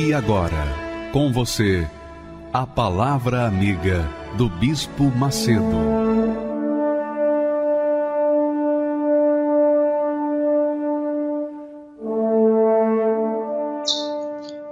E 0.00 0.14
agora, 0.14 0.64
com 1.12 1.32
você, 1.32 1.84
a 2.52 2.64
Palavra 2.64 3.48
Amiga 3.48 4.08
do 4.36 4.48
Bispo 4.48 5.10
Macedo. 5.10 5.64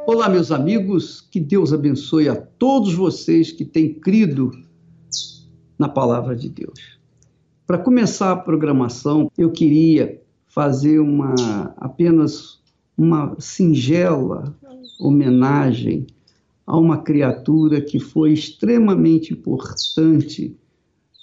Olá, 0.06 0.28
meus 0.28 0.52
amigos, 0.52 1.22
que 1.22 1.40
Deus 1.40 1.72
abençoe 1.72 2.28
a 2.28 2.36
todos 2.36 2.94
vocês 2.94 3.50
que 3.50 3.64
têm 3.64 3.94
crido 3.94 4.52
na 5.76 5.88
Palavra 5.88 6.36
de 6.36 6.48
Deus. 6.48 7.00
Para 7.66 7.78
começar 7.78 8.30
a 8.30 8.36
programação, 8.36 9.28
eu 9.36 9.50
queria 9.50 10.22
fazer 10.46 11.00
uma 11.00 11.74
apenas 11.78 12.60
uma 12.96 13.34
singela 13.40 14.56
homenagem 14.98 16.06
a 16.66 16.76
uma 16.76 16.98
criatura 16.98 17.80
que 17.80 18.00
foi 18.00 18.32
extremamente 18.32 19.32
importante 19.32 20.56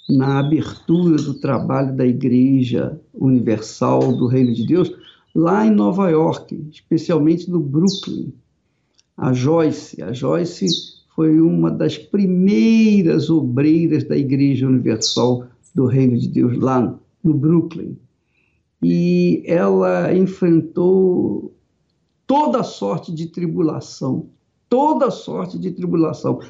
na 0.08 0.38
abertura 0.38 1.16
do 1.16 1.34
trabalho 1.34 1.94
da 1.94 2.06
Igreja 2.06 2.98
Universal 3.12 4.16
do 4.16 4.26
Reino 4.26 4.52
de 4.52 4.66
Deus 4.66 4.92
lá 5.34 5.66
em 5.66 5.70
Nova 5.70 6.10
York, 6.10 6.68
especialmente 6.70 7.50
no 7.50 7.60
Brooklyn. 7.60 8.32
A 9.16 9.32
Joyce, 9.32 10.02
a 10.02 10.12
Joyce 10.12 10.66
foi 11.14 11.40
uma 11.40 11.70
das 11.70 11.96
primeiras 11.96 13.30
obreiras 13.30 14.04
da 14.04 14.16
Igreja 14.16 14.66
Universal 14.66 15.46
do 15.74 15.86
Reino 15.86 16.18
de 16.18 16.28
Deus 16.28 16.58
lá 16.58 16.98
no 17.22 17.34
Brooklyn. 17.34 17.96
E 18.82 19.42
ela 19.46 20.14
enfrentou 20.14 21.53
toda 22.34 22.64
sorte 22.64 23.14
de 23.14 23.28
tribulação, 23.28 24.26
toda 24.68 25.08
sorte 25.08 25.56
de 25.56 25.70
tribulação, 25.70 26.40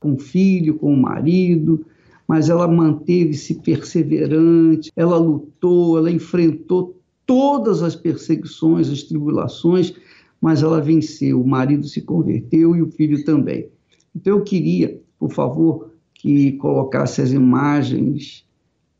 com 0.00 0.14
o 0.14 0.18
filho, 0.18 0.78
com 0.78 0.94
o 0.94 0.96
marido, 0.96 1.84
mas 2.26 2.48
ela 2.48 2.66
manteve-se 2.66 3.56
perseverante, 3.56 4.90
ela 4.96 5.18
lutou, 5.18 5.98
ela 5.98 6.10
enfrentou 6.10 6.98
todas 7.26 7.82
as 7.82 7.94
perseguições, 7.94 8.88
as 8.88 9.02
tribulações, 9.02 9.92
mas 10.40 10.62
ela 10.62 10.80
venceu. 10.80 11.42
O 11.42 11.46
marido 11.46 11.86
se 11.86 12.00
converteu 12.00 12.74
e 12.74 12.80
o 12.80 12.90
filho 12.90 13.22
também. 13.22 13.68
Então 14.16 14.38
eu 14.38 14.42
queria, 14.42 14.98
por 15.18 15.30
favor, 15.30 15.90
que 16.14 16.52
colocasse 16.52 17.20
as 17.20 17.32
imagens 17.32 18.46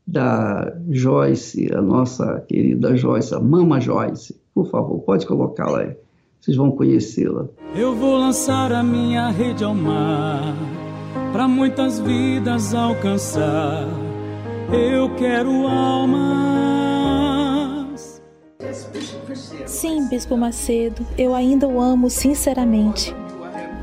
da 0.05 0.79
Joyce, 0.91 1.73
a 1.73 1.81
nossa 1.81 2.39
querida 2.41 2.95
Joyce, 2.95 3.33
a 3.33 3.39
Mama 3.39 3.81
Joyce. 3.81 4.39
Por 4.53 4.69
favor, 4.69 4.99
pode 4.99 5.25
colocá-la 5.25 5.79
aí 5.79 6.08
vocês 6.39 6.55
vão 6.55 6.71
conhecê-la. 6.71 7.47
Eu 7.75 7.93
vou 7.95 8.17
lançar 8.17 8.71
a 8.71 8.81
minha 8.81 9.29
rede 9.29 9.63
ao 9.63 9.75
mar, 9.75 10.55
para 11.31 11.47
muitas 11.47 11.99
vidas 11.99 12.73
alcançar. 12.73 13.87
Eu 14.71 15.13
quero 15.15 15.67
almas. 15.67 16.19
Sim, 19.65 20.07
Bispo 20.07 20.37
Macedo, 20.37 21.05
eu 21.17 21.35
ainda 21.35 21.67
o 21.67 21.81
amo 21.81 22.09
sinceramente. 22.09 23.13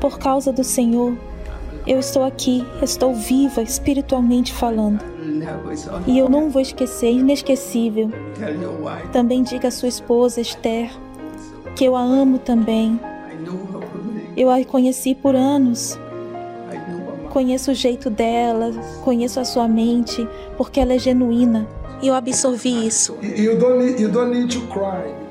Por 0.01 0.19
causa 0.19 0.51
do 0.51 0.63
Senhor, 0.63 1.13
eu 1.85 1.99
estou 1.99 2.23
aqui, 2.23 2.65
estou 2.81 3.13
viva 3.13 3.61
espiritualmente 3.61 4.51
falando. 4.53 5.03
E 6.05 6.17
eu 6.17 6.29
não 6.29 6.49
vou 6.49 6.61
esquecer, 6.61 7.11
inesquecível. 7.11 8.11
Também 9.11 9.43
diga 9.43 9.67
à 9.69 9.71
sua 9.71 9.89
esposa 9.89 10.41
Esther 10.41 10.89
que 11.77 11.85
eu 11.85 11.95
a 11.95 12.01
amo 12.01 12.39
também. 12.39 12.99
Eu 14.35 14.49
a 14.49 14.63
conheci 14.65 15.13
por 15.13 15.35
anos. 15.35 15.97
Conheço 17.29 17.69
o 17.69 17.73
jeito 17.75 18.09
dela, 18.09 18.71
conheço 19.03 19.39
a 19.39 19.45
sua 19.45 19.67
mente, 19.67 20.27
porque 20.57 20.79
ela 20.79 20.93
é 20.93 20.99
genuína. 20.99 21.67
E 22.01 22.07
eu 22.07 22.15
absorvi 22.15 22.87
isso. 22.87 23.15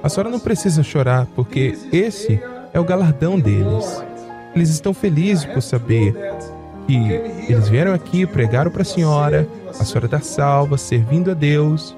A 0.02 0.08
senhora 0.08 0.30
não 0.30 0.38
precisa 0.38 0.84
chorar, 0.84 1.26
porque 1.34 1.76
esse 1.92 2.40
é 2.72 2.78
o 2.78 2.84
galardão 2.84 3.40
deles. 3.40 4.00
Eles 4.54 4.70
estão 4.70 4.94
felizes 4.94 5.44
por 5.44 5.60
saber 5.60 6.14
que 6.86 6.94
eles 7.48 7.68
vieram 7.68 7.92
aqui, 7.92 8.24
pregaram 8.24 8.70
para 8.70 8.82
a 8.82 8.84
senhora, 8.84 9.48
a 9.68 9.84
senhora 9.84 10.06
está 10.06 10.20
salva, 10.20 10.78
servindo 10.78 11.32
a 11.32 11.34
Deus. 11.34 11.96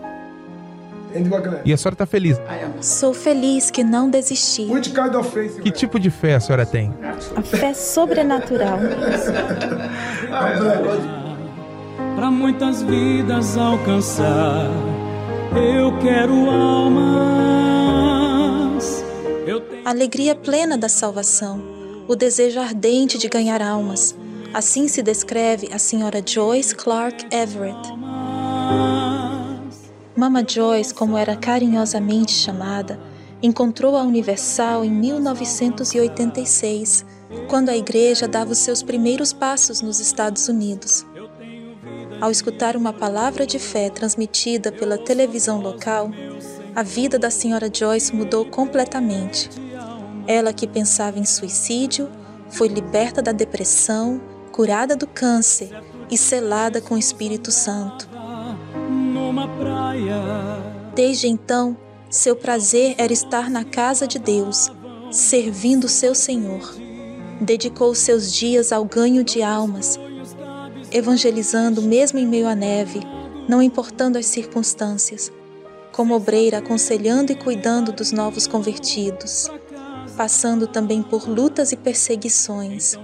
E 1.65 1.73
a 1.73 1.77
senhora 1.77 1.95
está 1.95 2.07
feliz? 2.07 2.41
Sou 2.81 3.15
feliz 3.15 3.71
que 3.71 3.83
não 3.83 4.11
desisti. 4.11 4.67
Que 5.63 5.71
tipo 5.71 5.99
de 5.99 6.11
fé 6.11 6.35
a 6.35 6.41
senhora 6.41 6.67
tem? 6.67 6.93
A 7.37 7.43
fé 7.43 7.73
sobrenatural. 7.75 8.79
Para 12.15 12.31
muitas 12.31 12.83
vidas 12.83 13.57
alcançar, 13.57 14.69
eu 15.55 15.97
quero 15.99 16.51
almas. 16.51 17.79
Eu 19.47 19.61
tenho... 19.61 19.87
Alegria 19.87 20.35
plena 20.35 20.77
da 20.77 20.89
salvação, 20.89 21.63
o 22.09 22.17
desejo 22.17 22.59
ardente 22.59 23.17
de 23.19 23.29
ganhar 23.29 23.63
almas. 23.63 24.17
Assim 24.53 24.89
se 24.89 25.01
descreve 25.03 25.71
a 25.73 25.79
senhora 25.79 26.21
Joyce 26.25 26.75
Clark 26.75 27.27
Everett. 27.31 27.89
Mama 30.19 30.45
Joyce, 30.45 30.93
como 30.93 31.17
era 31.17 31.37
carinhosamente 31.37 32.33
chamada, 32.33 32.99
encontrou 33.41 33.97
a 33.97 34.03
Universal 34.03 34.85
em 34.85 34.91
1986, 34.91 37.07
quando 37.47 37.69
a 37.69 37.77
igreja 37.77 38.27
dava 38.27 38.51
os 38.51 38.59
seus 38.59 38.83
primeiros 38.83 39.33
passos 39.33 39.81
nos 39.81 40.01
Estados 40.01 40.49
Unidos. 40.49 41.07
Ao 42.21 42.33
escutar 42.33 42.75
uma 42.75 42.93
palavra 42.93 43.47
de 43.47 43.61
fé 43.61 43.91
transmitida 43.91 44.73
pela 44.73 44.99
televisão 44.99 45.61
local, 45.61 46.11
a 46.75 46.83
vida 46.83 47.17
da 47.17 47.31
senhora 47.31 47.71
Joyce 47.73 48.13
mudou 48.13 48.45
completamente. 48.45 49.49
Ela 50.27 50.53
que 50.53 50.67
pensava 50.67 51.21
em 51.21 51.25
suicídio, 51.25 52.11
foi 52.51 52.67
liberta 52.67 53.23
da 53.23 53.31
depressão, 53.31 54.21
curada 54.51 54.97
do 54.97 55.07
câncer 55.07 55.71
e 56.11 56.19
selada 56.19 56.81
com 56.81 56.97
o 56.97 56.99
Espírito 56.99 57.53
Santo. 57.53 58.18
Desde 60.95 61.29
então, 61.29 61.77
seu 62.11 62.35
prazer 62.35 62.95
era 62.99 63.13
estar 63.13 63.51
na 63.51 63.65
casa 63.65 64.07
de 64.07 64.19
Deus, 64.19 64.71
servindo 65.11 65.89
seu 65.89 66.15
Senhor. 66.15 66.75
Dedicou 67.41 67.95
seus 67.95 68.33
dias 68.33 68.73
ao 68.73 68.85
ganho 68.85 69.23
de 69.23 69.43
almas, 69.43 69.99
evangelizando 70.91 71.83
mesmo 71.83 72.19
em 72.19 72.27
meio 72.27 72.49
à 72.49 72.55
neve, 72.55 73.01
não 73.49 73.63
importando 73.63 74.19
as 74.19 74.27
circunstâncias, 74.27 75.31
como 75.93 76.15
obreira 76.15 76.59
aconselhando 76.59 77.33
e 77.33 77.35
cuidando 77.37 77.93
dos 77.93 78.13
novos 78.13 78.47
convertidos, 78.47 79.51
passando 80.19 80.67
também 80.67 81.01
por 81.01 81.29
lutas 81.29 81.71
e 81.71 81.77
perseguições. 81.77 82.97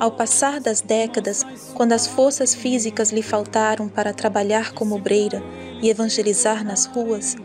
Ao 0.00 0.10
passar 0.10 0.60
das 0.60 0.80
décadas, 0.80 1.46
quando 1.74 1.92
as 1.92 2.08
forças 2.08 2.52
físicas 2.52 3.12
lhe 3.12 3.22
faltaram 3.22 3.88
para 3.88 4.12
trabalhar 4.12 4.72
como 4.72 4.96
obreira 4.96 5.40
e 5.80 5.88
evangelizar 5.88 6.64
nas 6.64 6.86
ruas, 6.86 7.36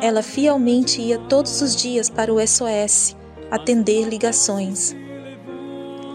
ela 0.00 0.20
fielmente 0.20 1.00
ia 1.00 1.16
todos 1.16 1.62
os 1.62 1.76
dias 1.76 2.10
para 2.10 2.34
o 2.34 2.44
SOS 2.44 3.14
atender 3.52 4.08
ligações. 4.08 4.92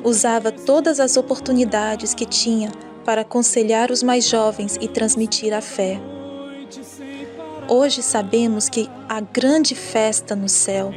Usava 0.03 0.51
todas 0.51 0.99
as 0.99 1.15
oportunidades 1.15 2.13
que 2.13 2.25
tinha 2.25 2.69
para 3.05 3.21
aconselhar 3.21 3.91
os 3.91 4.03
mais 4.03 4.27
jovens 4.27 4.77
e 4.81 4.89
transmitir 4.89 5.53
a 5.53 5.61
fé. 5.61 6.16
Hoje 7.69 8.01
sabemos 8.01 8.69
que 8.69 8.89
há 9.09 9.19
grande 9.19 9.75
festa 9.75 10.37
no 10.37 10.47
céu, 10.47 10.93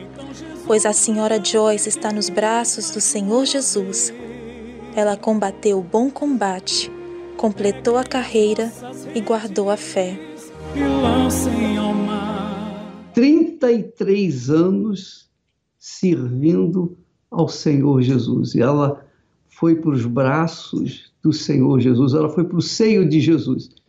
pois 0.69 0.87
a 0.87 0.93
senhora 0.93 1.43
Joyce 1.43 1.88
está 1.88 2.12
nos 2.12 2.31
braços 2.31 2.93
do 2.93 3.00
Senhor 3.00 3.44
Jesus. 3.44 4.12
Ela 4.94 5.17
combateu 5.17 5.81
o 5.81 5.82
bom 5.82 6.08
combate, 6.08 6.88
completou 7.37 7.96
a 7.96 8.05
carreira 8.05 8.72
e 9.12 9.20
guardou 9.20 9.69
a 9.69 9.76
fé. 9.76 10.17
33 13.14 14.50
anos 14.50 15.28
servindo 15.76 16.96
ao 17.28 17.49
Senhor 17.49 18.00
Jesus. 18.00 18.55
E 18.55 18.61
ela 18.61 19.05
foi 19.49 19.75
para 19.75 19.90
os 19.90 20.06
braços 20.06 21.12
do 21.20 21.32
Senhor 21.32 21.81
Jesus, 21.81 22.14
ela 22.14 22.28
foi 22.28 22.44
para 22.44 22.56
o 22.56 22.62
seio 22.62 23.08
de 23.08 23.20
Jesus. 23.20 23.79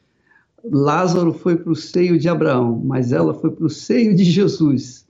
Lázaro 0.64 1.34
foi 1.34 1.56
para 1.58 1.72
o 1.72 1.76
seio 1.76 2.20
de 2.20 2.30
Abraão, 2.30 2.82
mas 2.86 3.12
ela 3.12 3.34
foi 3.34 3.52
para 3.52 3.66
o 3.66 3.70
seio 3.70 4.16
de 4.16 4.24
Jesus 4.24 5.08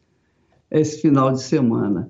esse 0.70 1.02
final 1.02 1.32
de 1.32 1.42
semana. 1.42 2.10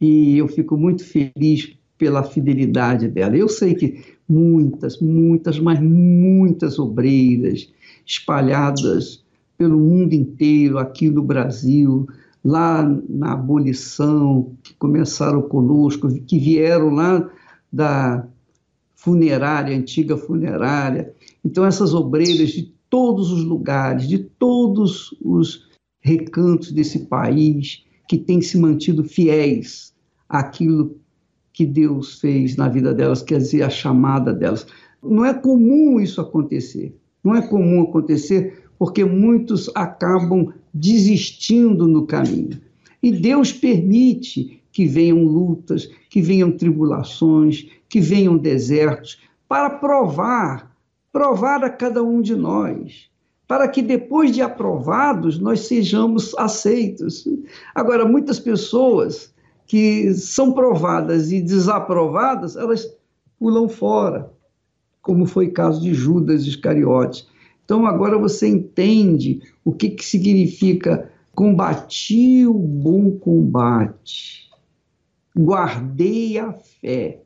E 0.00 0.36
eu 0.36 0.48
fico 0.48 0.76
muito 0.76 1.04
feliz 1.04 1.76
pela 1.96 2.22
fidelidade 2.22 3.08
dela. 3.08 3.36
Eu 3.36 3.48
sei 3.48 3.74
que 3.74 4.04
muitas, 4.28 5.00
muitas, 5.00 5.58
mas 5.58 5.80
muitas 5.80 6.78
obreiras 6.78 7.72
espalhadas 8.04 9.24
pelo 9.56 9.78
mundo 9.78 10.12
inteiro, 10.12 10.78
aqui 10.78 11.08
no 11.08 11.22
Brasil, 11.22 12.06
lá 12.44 12.82
na 13.08 13.32
abolição, 13.32 14.52
que 14.62 14.74
começaram 14.74 15.42
conosco, 15.42 16.08
que 16.22 16.38
vieram 16.38 16.90
lá 16.90 17.30
da 17.72 18.26
funerária, 18.96 19.76
antiga 19.76 20.16
funerária. 20.16 21.14
Então, 21.44 21.64
essas 21.64 21.94
obreiras 21.94 22.50
de 22.50 22.72
todos 22.92 23.32
os 23.32 23.42
lugares, 23.42 24.06
de 24.06 24.18
todos 24.18 25.16
os 25.24 25.66
recantos 25.98 26.70
desse 26.72 27.06
país, 27.06 27.86
que 28.06 28.18
têm 28.18 28.42
se 28.42 28.58
mantido 28.58 29.02
fiéis 29.02 29.94
àquilo 30.28 31.00
que 31.54 31.64
Deus 31.64 32.20
fez 32.20 32.54
na 32.54 32.68
vida 32.68 32.92
delas, 32.92 33.22
quer 33.22 33.38
dizer, 33.38 33.62
a 33.62 33.70
chamada 33.70 34.30
delas. 34.30 34.66
Não 35.02 35.24
é 35.24 35.32
comum 35.32 35.98
isso 35.98 36.20
acontecer. 36.20 36.94
Não 37.24 37.34
é 37.34 37.40
comum 37.40 37.80
acontecer 37.80 38.62
porque 38.78 39.06
muitos 39.06 39.70
acabam 39.74 40.52
desistindo 40.74 41.88
no 41.88 42.06
caminho. 42.06 42.60
E 43.02 43.10
Deus 43.10 43.54
permite 43.54 44.62
que 44.70 44.86
venham 44.86 45.24
lutas, 45.24 45.90
que 46.10 46.20
venham 46.20 46.52
tribulações, 46.52 47.66
que 47.88 48.00
venham 48.00 48.36
desertos, 48.36 49.18
para 49.48 49.70
provar, 49.70 50.71
provar 51.12 51.62
a 51.62 51.70
cada 51.70 52.02
um 52.02 52.22
de 52.22 52.34
nós, 52.34 53.10
para 53.46 53.68
que 53.68 53.82
depois 53.82 54.32
de 54.32 54.40
aprovados 54.40 55.38
nós 55.38 55.60
sejamos 55.60 56.34
aceitos. 56.38 57.28
Agora, 57.74 58.06
muitas 58.06 58.40
pessoas 58.40 59.32
que 59.66 60.12
são 60.14 60.52
provadas 60.52 61.30
e 61.30 61.40
desaprovadas, 61.40 62.56
elas 62.56 62.86
pulam 63.38 63.68
fora, 63.68 64.32
como 65.02 65.26
foi 65.26 65.48
o 65.48 65.52
caso 65.52 65.82
de 65.82 65.92
Judas 65.92 66.46
Iscariotes. 66.46 67.26
Então 67.64 67.86
agora 67.86 68.18
você 68.18 68.48
entende 68.48 69.40
o 69.64 69.72
que, 69.72 69.90
que 69.90 70.04
significa 70.04 71.10
combati 71.34 72.46
o 72.46 72.54
bom 72.54 73.12
combate, 73.12 74.50
guardei 75.36 76.38
a 76.38 76.52
fé, 76.52 77.22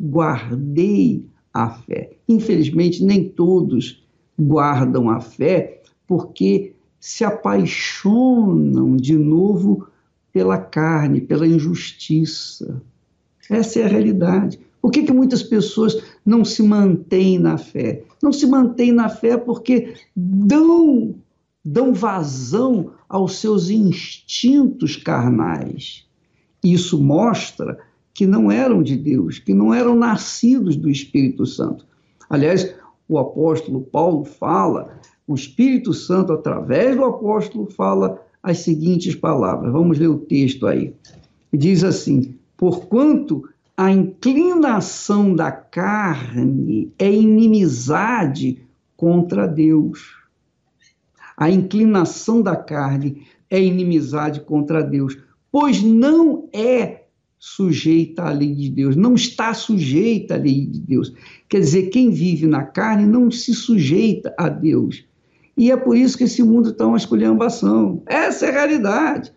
guardei 0.00 1.26
a 1.52 1.68
fé. 1.70 2.12
Infelizmente, 2.28 3.04
nem 3.04 3.28
todos 3.28 4.02
guardam 4.38 5.10
a 5.10 5.20
fé 5.20 5.82
porque 6.06 6.74
se 6.98 7.24
apaixonam 7.24 8.96
de 8.96 9.16
novo 9.16 9.86
pela 10.32 10.58
carne, 10.58 11.20
pela 11.20 11.46
injustiça. 11.46 12.82
Essa 13.48 13.80
é 13.80 13.84
a 13.84 13.88
realidade. 13.88 14.60
Por 14.80 14.90
que, 14.90 15.02
que 15.02 15.12
muitas 15.12 15.42
pessoas 15.42 16.02
não 16.24 16.44
se 16.44 16.62
mantêm 16.62 17.38
na 17.38 17.58
fé? 17.58 18.04
Não 18.22 18.32
se 18.32 18.46
mantêm 18.46 18.92
na 18.92 19.08
fé 19.08 19.36
porque 19.36 19.94
dão, 20.14 21.14
dão 21.64 21.92
vazão 21.92 22.92
aos 23.08 23.36
seus 23.36 23.70
instintos 23.70 24.96
carnais. 24.96 26.06
Isso 26.62 27.02
mostra 27.02 27.78
que 28.12 28.26
não 28.26 28.50
eram 28.50 28.82
de 28.82 28.96
Deus, 28.96 29.38
que 29.38 29.54
não 29.54 29.72
eram 29.72 29.94
nascidos 29.94 30.76
do 30.76 30.90
Espírito 30.90 31.46
Santo. 31.46 31.86
Aliás, 32.28 32.74
o 33.08 33.18
apóstolo 33.18 33.80
Paulo 33.80 34.24
fala, 34.24 35.00
o 35.26 35.34
Espírito 35.34 35.92
Santo, 35.92 36.32
através 36.32 36.96
do 36.96 37.04
apóstolo, 37.04 37.66
fala 37.66 38.20
as 38.42 38.58
seguintes 38.58 39.14
palavras. 39.14 39.72
Vamos 39.72 39.98
ler 39.98 40.08
o 40.08 40.18
texto 40.18 40.66
aí. 40.66 40.94
Diz 41.52 41.84
assim: 41.84 42.34
Porquanto 42.56 43.48
a 43.76 43.90
inclinação 43.90 45.34
da 45.34 45.50
carne 45.50 46.92
é 46.98 47.10
inimizade 47.10 48.62
contra 48.96 49.46
Deus. 49.46 50.16
A 51.36 51.50
inclinação 51.50 52.42
da 52.42 52.54
carne 52.54 53.26
é 53.48 53.58
inimizade 53.58 54.40
contra 54.40 54.82
Deus, 54.82 55.16
pois 55.50 55.82
não 55.82 56.48
é 56.52 56.99
sujeita 57.40 58.24
à 58.24 58.30
lei 58.32 58.54
de 58.54 58.68
Deus, 58.68 58.94
não 58.94 59.14
está 59.14 59.54
sujeita 59.54 60.34
à 60.34 60.36
lei 60.36 60.66
de 60.66 60.78
Deus. 60.78 61.14
Quer 61.48 61.60
dizer, 61.60 61.88
quem 61.88 62.10
vive 62.10 62.46
na 62.46 62.64
carne 62.64 63.06
não 63.06 63.30
se 63.30 63.54
sujeita 63.54 64.34
a 64.38 64.50
Deus. 64.50 65.06
E 65.56 65.70
é 65.70 65.76
por 65.76 65.96
isso 65.96 66.18
que 66.18 66.24
esse 66.24 66.42
mundo 66.42 66.68
está 66.68 66.86
uma 66.86 66.98
esculhambação. 66.98 68.02
Essa 68.04 68.44
é 68.44 68.50
a 68.50 68.52
realidade. 68.52 69.32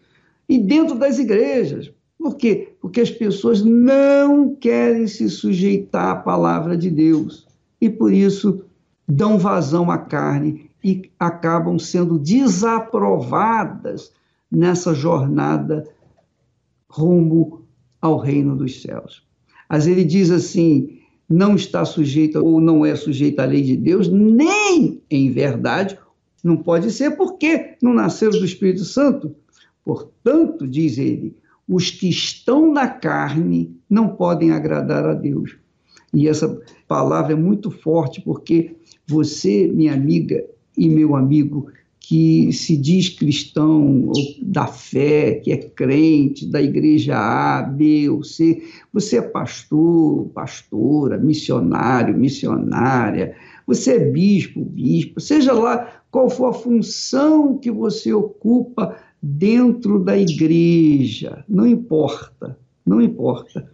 E 0.50 0.60
dentro 0.60 0.96
das 0.96 1.18
igrejas. 1.18 1.94
Por 2.18 2.36
quê? 2.36 2.74
Porque 2.82 3.00
as 3.00 3.10
pessoas 3.10 3.64
não 3.64 4.54
querem 4.54 5.08
se 5.08 5.30
sujeitar 5.30 6.10
à 6.10 6.16
palavra 6.16 6.76
de 6.76 6.90
Deus. 6.90 7.48
E 7.80 7.90
por 7.90 8.12
isso 8.12 8.66
dão 9.08 9.40
vazão 9.40 9.90
à 9.90 9.98
carne 9.98 10.70
e 10.84 11.10
acabam 11.18 11.80
sendo 11.80 12.20
desaprovadas 12.20 14.12
nessa 14.52 14.94
jornada 14.94 15.88
rumo 16.90 17.62
ao 18.04 18.18
reino 18.18 18.54
dos 18.54 18.82
céus. 18.82 19.24
Mas 19.70 19.88
ele 19.88 20.04
diz 20.04 20.30
assim: 20.30 21.00
não 21.30 21.56
está 21.56 21.86
sujeita 21.86 22.42
ou 22.44 22.60
não 22.60 22.86
é 22.86 22.98
sujeita 22.98 23.44
à 23.44 23.46
lei 23.46 23.62
de 23.62 23.78
Deus, 23.78 24.10
nem 24.10 25.02
em 25.10 25.32
verdade 25.32 25.98
não 26.44 26.58
pode 26.58 26.92
ser 26.92 27.12
porque 27.12 27.78
não 27.82 27.94
nasceram 27.94 28.34
do 28.34 28.44
Espírito 28.44 28.84
Santo. 28.84 29.34
Portanto, 29.86 30.68
diz 30.68 30.98
ele, 30.98 31.38
os 31.66 31.90
que 31.90 32.10
estão 32.10 32.74
na 32.74 32.90
carne 32.90 33.74
não 33.90 34.10
podem 34.10 34.52
agradar 34.52 35.06
a 35.06 35.14
Deus. 35.14 35.56
E 36.14 36.28
essa 36.28 36.62
palavra 36.86 37.32
é 37.32 37.36
muito 37.38 37.72
forte 37.72 38.22
porque 38.22 38.76
você, 39.08 39.70
minha 39.70 39.94
amiga 39.94 40.46
e 40.78 40.90
meu 40.90 41.16
amigo, 41.16 41.72
que 42.03 42.51
se 42.51 42.75
diz 42.75 43.07
cristão 43.07 44.12
da 44.41 44.67
fé, 44.67 45.36
que 45.36 45.53
é 45.53 45.57
crente 45.57 46.45
da 46.45 46.62
igreja 46.62 47.17
A, 47.17 47.62
B 47.62 48.10
ou 48.10 48.22
C, 48.25 48.62
você 48.91 49.19
é 49.19 49.22
pastor, 49.22 50.27
pastora, 50.33 51.17
missionário, 51.17 52.15
missionária, 52.15 53.33
você 53.65 53.93
é 53.93 54.00
bispo, 54.00 54.65
bispo, 54.65 55.22
seja 55.22 55.53
lá 55.53 56.03
qual 56.12 56.29
for 56.29 56.48
a 56.48 56.53
função 56.53 57.57
que 57.57 57.72
você 57.72 58.13
ocupa 58.13 58.98
dentro 59.22 59.98
da 59.98 60.17
igreja, 60.17 61.45
não 61.48 61.65
importa, 61.65 62.60
não 62.86 63.01
importa. 63.01 63.72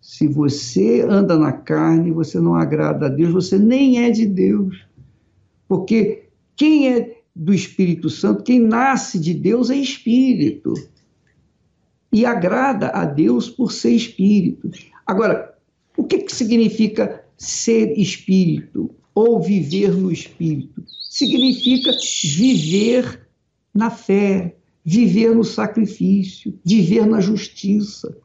Se 0.00 0.26
você 0.26 1.02
anda 1.02 1.38
na 1.38 1.52
carne, 1.52 2.10
você 2.12 2.40
não 2.40 2.54
agrada 2.54 3.06
a 3.06 3.10
Deus, 3.10 3.30
você 3.30 3.58
nem 3.58 4.02
é 4.06 4.10
de 4.10 4.24
Deus. 4.24 4.86
Porque 5.68 6.24
quem 6.56 6.88
é 6.88 7.17
do 7.38 7.54
Espírito 7.54 8.10
Santo, 8.10 8.42
quem 8.42 8.60
nasce 8.60 9.18
de 9.18 9.32
Deus 9.32 9.70
é 9.70 9.76
espírito. 9.76 10.74
E 12.12 12.26
agrada 12.26 12.88
a 12.88 13.04
Deus 13.04 13.48
por 13.48 13.72
ser 13.72 13.92
espírito. 13.92 14.70
Agora, 15.06 15.54
o 15.96 16.04
que, 16.04 16.18
que 16.18 16.34
significa 16.34 17.24
ser 17.36 17.98
espírito? 17.98 18.94
ou 19.18 19.40
viver 19.40 19.96
no 19.96 20.12
espírito. 20.12 20.80
Significa 21.10 21.90
viver 22.36 23.26
na 23.74 23.90
fé, 23.90 24.54
viver 24.84 25.34
no 25.34 25.42
sacrifício, 25.42 26.56
viver 26.64 27.04
na 27.04 27.20
justiça. 27.20 28.16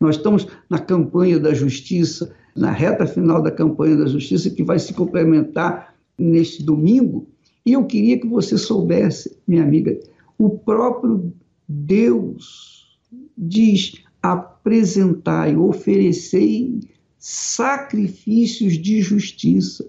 Nós 0.00 0.16
estamos 0.16 0.46
na 0.70 0.78
campanha 0.78 1.38
da 1.38 1.52
justiça, 1.52 2.34
na 2.56 2.70
reta 2.70 3.06
final 3.06 3.42
da 3.42 3.50
campanha 3.50 3.94
da 3.94 4.06
justiça, 4.06 4.48
que 4.48 4.64
vai 4.64 4.78
se 4.78 4.94
complementar 4.94 5.94
neste 6.16 6.62
domingo. 6.62 7.28
E 7.64 7.72
eu 7.72 7.84
queria 7.84 8.18
que 8.18 8.26
você 8.26 8.58
soubesse, 8.58 9.36
minha 9.46 9.62
amiga, 9.62 9.98
o 10.38 10.50
próprio 10.50 11.32
Deus 11.68 12.98
diz: 13.36 14.02
apresentai, 14.20 15.56
oferecei 15.56 16.80
sacrifícios 17.18 18.74
de 18.74 19.00
justiça. 19.00 19.88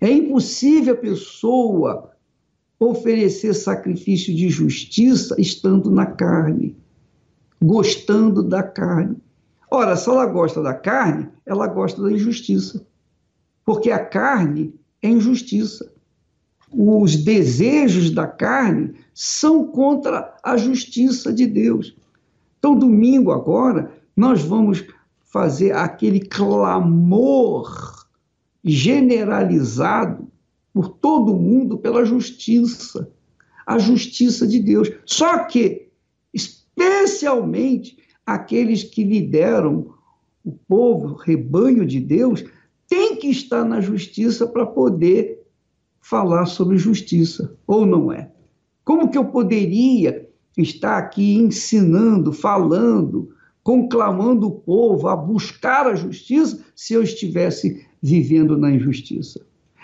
É 0.00 0.10
impossível 0.10 0.94
a 0.94 0.96
pessoa 0.96 2.10
oferecer 2.78 3.52
sacrifício 3.52 4.34
de 4.34 4.48
justiça 4.48 5.36
estando 5.38 5.90
na 5.90 6.06
carne, 6.06 6.74
gostando 7.62 8.42
da 8.42 8.62
carne. 8.62 9.18
Ora, 9.70 9.94
se 9.94 10.08
ela 10.08 10.24
gosta 10.24 10.62
da 10.62 10.72
carne, 10.72 11.28
ela 11.44 11.66
gosta 11.66 12.02
da 12.02 12.10
injustiça. 12.10 12.86
Porque 13.64 13.90
a 13.90 14.02
carne 14.02 14.74
é 15.02 15.08
injustiça. 15.08 15.92
Os 16.72 17.16
desejos 17.16 18.10
da 18.10 18.26
carne 18.26 18.94
são 19.12 19.66
contra 19.66 20.36
a 20.42 20.56
justiça 20.56 21.32
de 21.32 21.46
Deus. 21.46 21.96
Então, 22.58 22.78
domingo 22.78 23.32
agora, 23.32 23.92
nós 24.16 24.42
vamos 24.42 24.84
fazer 25.32 25.72
aquele 25.72 26.20
clamor 26.20 28.06
generalizado 28.62 30.28
por 30.72 30.88
todo 30.88 31.36
mundo 31.36 31.78
pela 31.78 32.04
justiça, 32.04 33.10
a 33.66 33.78
justiça 33.78 34.46
de 34.46 34.60
Deus. 34.60 34.90
Só 35.04 35.44
que, 35.44 35.88
especialmente, 36.32 37.98
aqueles 38.24 38.84
que 38.84 39.02
lideram 39.02 39.94
o 40.44 40.52
povo, 40.52 41.08
o 41.08 41.14
rebanho 41.14 41.84
de 41.84 41.98
Deus, 42.00 42.44
tem 42.88 43.16
que 43.16 43.28
estar 43.28 43.64
na 43.64 43.80
justiça 43.80 44.46
para 44.46 44.66
poder 44.66 45.39
falar 46.00 46.46
sobre 46.46 46.78
justiça, 46.78 47.54
ou 47.66 47.84
não 47.84 48.12
é? 48.12 48.30
Como 48.84 49.10
que 49.10 49.18
eu 49.18 49.26
poderia 49.26 50.28
estar 50.56 50.98
aqui 50.98 51.36
ensinando, 51.36 52.32
falando, 52.32 53.30
conclamando 53.62 54.48
o 54.48 54.52
povo 54.52 55.08
a 55.08 55.14
buscar 55.14 55.86
a 55.86 55.94
justiça 55.94 56.64
se 56.74 56.94
eu 56.94 57.02
estivesse 57.02 57.86
vivendo 58.02 58.56
na 58.56 58.70
injustiça? 58.70 59.40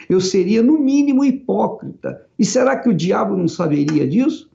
Eu 0.09 0.21
seria, 0.21 0.63
no 0.63 0.79
mínimo, 0.79 1.25
hipócrita. 1.25 2.27
E 2.39 2.45
será 2.45 2.77
que 2.77 2.89
o 2.89 2.95
diabo 2.95 3.37
não 3.37 3.49
saberia 3.49 4.07
disso? 4.07 4.51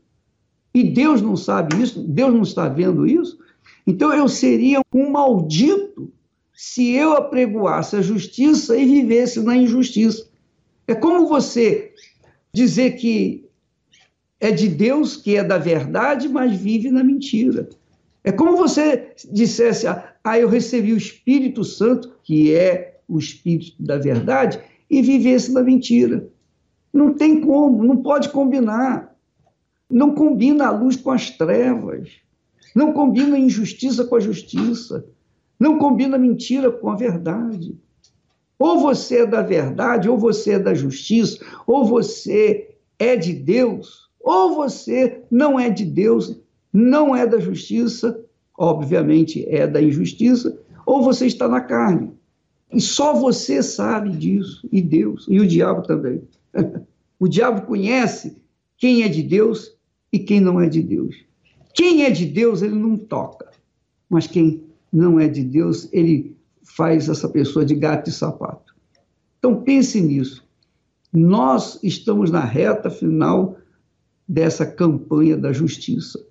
E 0.73 0.83
Deus 0.83 1.21
não 1.21 1.35
sabe 1.35 1.81
isso? 1.81 2.01
Deus 2.01 2.33
não 2.33 2.43
está 2.43 2.67
vendo 2.69 3.07
isso? 3.07 3.37
Então 3.85 4.13
eu 4.13 4.27
seria 4.27 4.81
um 4.93 5.09
maldito 5.09 6.11
se 6.53 6.91
eu 6.91 7.13
apregoasse 7.13 7.95
a 7.95 8.01
justiça 8.01 8.77
e 8.77 8.85
vivesse 8.85 9.41
na 9.41 9.55
injustiça. 9.57 10.29
É 10.87 10.95
como 10.95 11.27
você 11.27 11.93
dizer 12.53 12.91
que 12.97 13.49
é 14.39 14.51
de 14.51 14.67
Deus, 14.67 15.15
que 15.15 15.37
é 15.37 15.43
da 15.43 15.57
verdade, 15.57 16.27
mas 16.27 16.55
vive 16.55 16.89
na 16.89 17.03
mentira. 17.03 17.69
É 18.23 18.31
como 18.31 18.57
você 18.57 19.13
dissesse, 19.31 19.87
ah, 19.87 20.39
eu 20.39 20.47
recebi 20.47 20.93
o 20.93 20.97
Espírito 20.97 21.63
Santo, 21.63 22.13
que 22.23 22.53
é 22.53 22.99
o 23.07 23.19
Espírito 23.19 23.75
da 23.79 23.97
verdade, 23.97 24.59
e 24.89 25.01
vivesse 25.01 25.51
na 25.51 25.61
mentira. 25.61 26.27
Não 26.93 27.13
tem 27.13 27.41
como, 27.41 27.83
não 27.83 27.97
pode 27.97 28.29
combinar. 28.29 29.15
Não 29.89 30.13
combina 30.13 30.67
a 30.67 30.71
luz 30.71 30.95
com 30.95 31.11
as 31.11 31.29
trevas. 31.29 32.09
Não 32.75 32.93
combina 32.93 33.35
a 33.35 33.39
injustiça 33.39 34.05
com 34.05 34.15
a 34.15 34.19
justiça. 34.19 35.05
Não 35.59 35.77
combina 35.77 36.15
a 36.15 36.19
mentira 36.19 36.71
com 36.71 36.89
a 36.89 36.95
verdade. 36.95 37.77
Ou 38.61 38.79
você 38.79 39.21
é 39.21 39.25
da 39.25 39.41
verdade, 39.41 40.07
ou 40.07 40.19
você 40.19 40.51
é 40.51 40.59
da 40.59 40.75
justiça, 40.75 41.43
ou 41.65 41.83
você 41.83 42.75
é 42.99 43.15
de 43.15 43.33
Deus, 43.33 44.07
ou 44.19 44.53
você 44.53 45.23
não 45.31 45.59
é 45.59 45.67
de 45.71 45.83
Deus, 45.83 46.39
não 46.71 47.15
é 47.15 47.25
da 47.25 47.39
justiça, 47.39 48.23
obviamente 48.55 49.43
é 49.49 49.65
da 49.65 49.81
injustiça, 49.81 50.55
ou 50.85 51.01
você 51.01 51.25
está 51.25 51.47
na 51.47 51.59
carne. 51.61 52.11
E 52.71 52.79
só 52.79 53.15
você 53.15 53.63
sabe 53.63 54.11
disso, 54.11 54.69
e 54.71 54.79
Deus, 54.79 55.25
e 55.27 55.39
o 55.39 55.47
diabo 55.47 55.81
também. 55.81 56.21
o 57.19 57.27
diabo 57.27 57.65
conhece 57.65 58.37
quem 58.77 59.01
é 59.01 59.07
de 59.07 59.23
Deus 59.23 59.75
e 60.13 60.19
quem 60.19 60.39
não 60.39 60.61
é 60.61 60.69
de 60.69 60.83
Deus. 60.83 61.15
Quem 61.73 62.03
é 62.03 62.11
de 62.11 62.27
Deus, 62.27 62.61
ele 62.61 62.75
não 62.75 62.95
toca, 62.95 63.49
mas 64.07 64.27
quem 64.27 64.61
não 64.93 65.19
é 65.19 65.27
de 65.27 65.43
Deus, 65.43 65.89
ele 65.91 66.39
faz 66.75 67.09
essa 67.09 67.27
pessoa 67.27 67.65
de 67.65 67.75
gato 67.75 68.09
e 68.09 68.13
sapato. 68.13 68.73
Então 69.37 69.61
pense 69.61 69.99
nisso. 69.99 70.43
Nós 71.11 71.79
estamos 71.83 72.31
na 72.31 72.43
reta 72.45 72.89
final 72.89 73.57
dessa 74.27 74.65
campanha 74.65 75.35
da 75.35 75.51
justiça, 75.51 76.23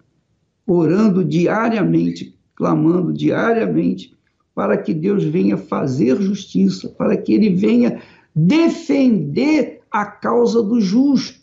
orando 0.66 1.24
diariamente, 1.24 2.38
clamando 2.54 3.12
diariamente 3.12 4.16
para 4.54 4.76
que 4.78 4.94
Deus 4.94 5.24
venha 5.24 5.56
fazer 5.56 6.20
justiça, 6.20 6.88
para 6.88 7.16
que 7.16 7.32
ele 7.32 7.50
venha 7.50 8.00
defender 8.34 9.80
a 9.90 10.06
causa 10.06 10.62
do 10.62 10.80
justo. 10.80 11.38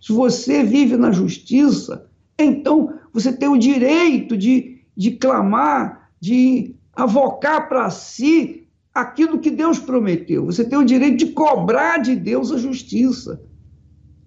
Se 0.00 0.12
você 0.12 0.62
vive 0.64 0.96
na 0.96 1.12
justiça, 1.12 2.06
então 2.38 2.94
você 3.12 3.32
tem 3.32 3.48
o 3.48 3.58
direito 3.58 4.36
de, 4.36 4.82
de 4.96 5.12
clamar, 5.12 6.10
de 6.18 6.74
avocar 7.02 7.68
para 7.68 7.88
si 7.90 8.66
aquilo 8.94 9.38
que 9.38 9.50
Deus 9.50 9.78
prometeu. 9.78 10.44
Você 10.46 10.64
tem 10.64 10.78
o 10.78 10.84
direito 10.84 11.18
de 11.18 11.26
cobrar 11.32 11.98
de 11.98 12.14
Deus 12.14 12.52
a 12.52 12.58
justiça. 12.58 13.40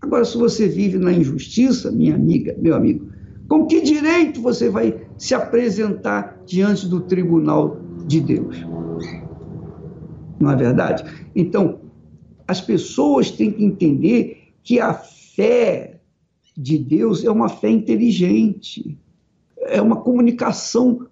Agora, 0.01 0.25
se 0.25 0.37
você 0.37 0.67
vive 0.67 0.97
na 0.97 1.11
injustiça, 1.11 1.91
minha 1.91 2.15
amiga, 2.15 2.55
meu 2.59 2.75
amigo, 2.75 3.07
com 3.47 3.65
que 3.65 3.81
direito 3.81 4.41
você 4.41 4.69
vai 4.69 4.99
se 5.17 5.35
apresentar 5.35 6.41
diante 6.45 6.87
do 6.87 7.01
tribunal 7.01 7.77
de 8.05 8.19
Deus? 8.19 8.65
Não 10.39 10.51
é 10.51 10.55
verdade? 10.55 11.03
Então, 11.35 11.79
as 12.47 12.59
pessoas 12.59 13.31
têm 13.31 13.51
que 13.51 13.63
entender 13.63 14.53
que 14.63 14.79
a 14.79 14.93
fé 14.93 16.01
de 16.55 16.77
Deus 16.77 17.23
é 17.23 17.31
uma 17.31 17.49
fé 17.49 17.69
inteligente, 17.69 18.97
é 19.57 19.81
uma 19.81 19.97
comunicação 19.97 21.07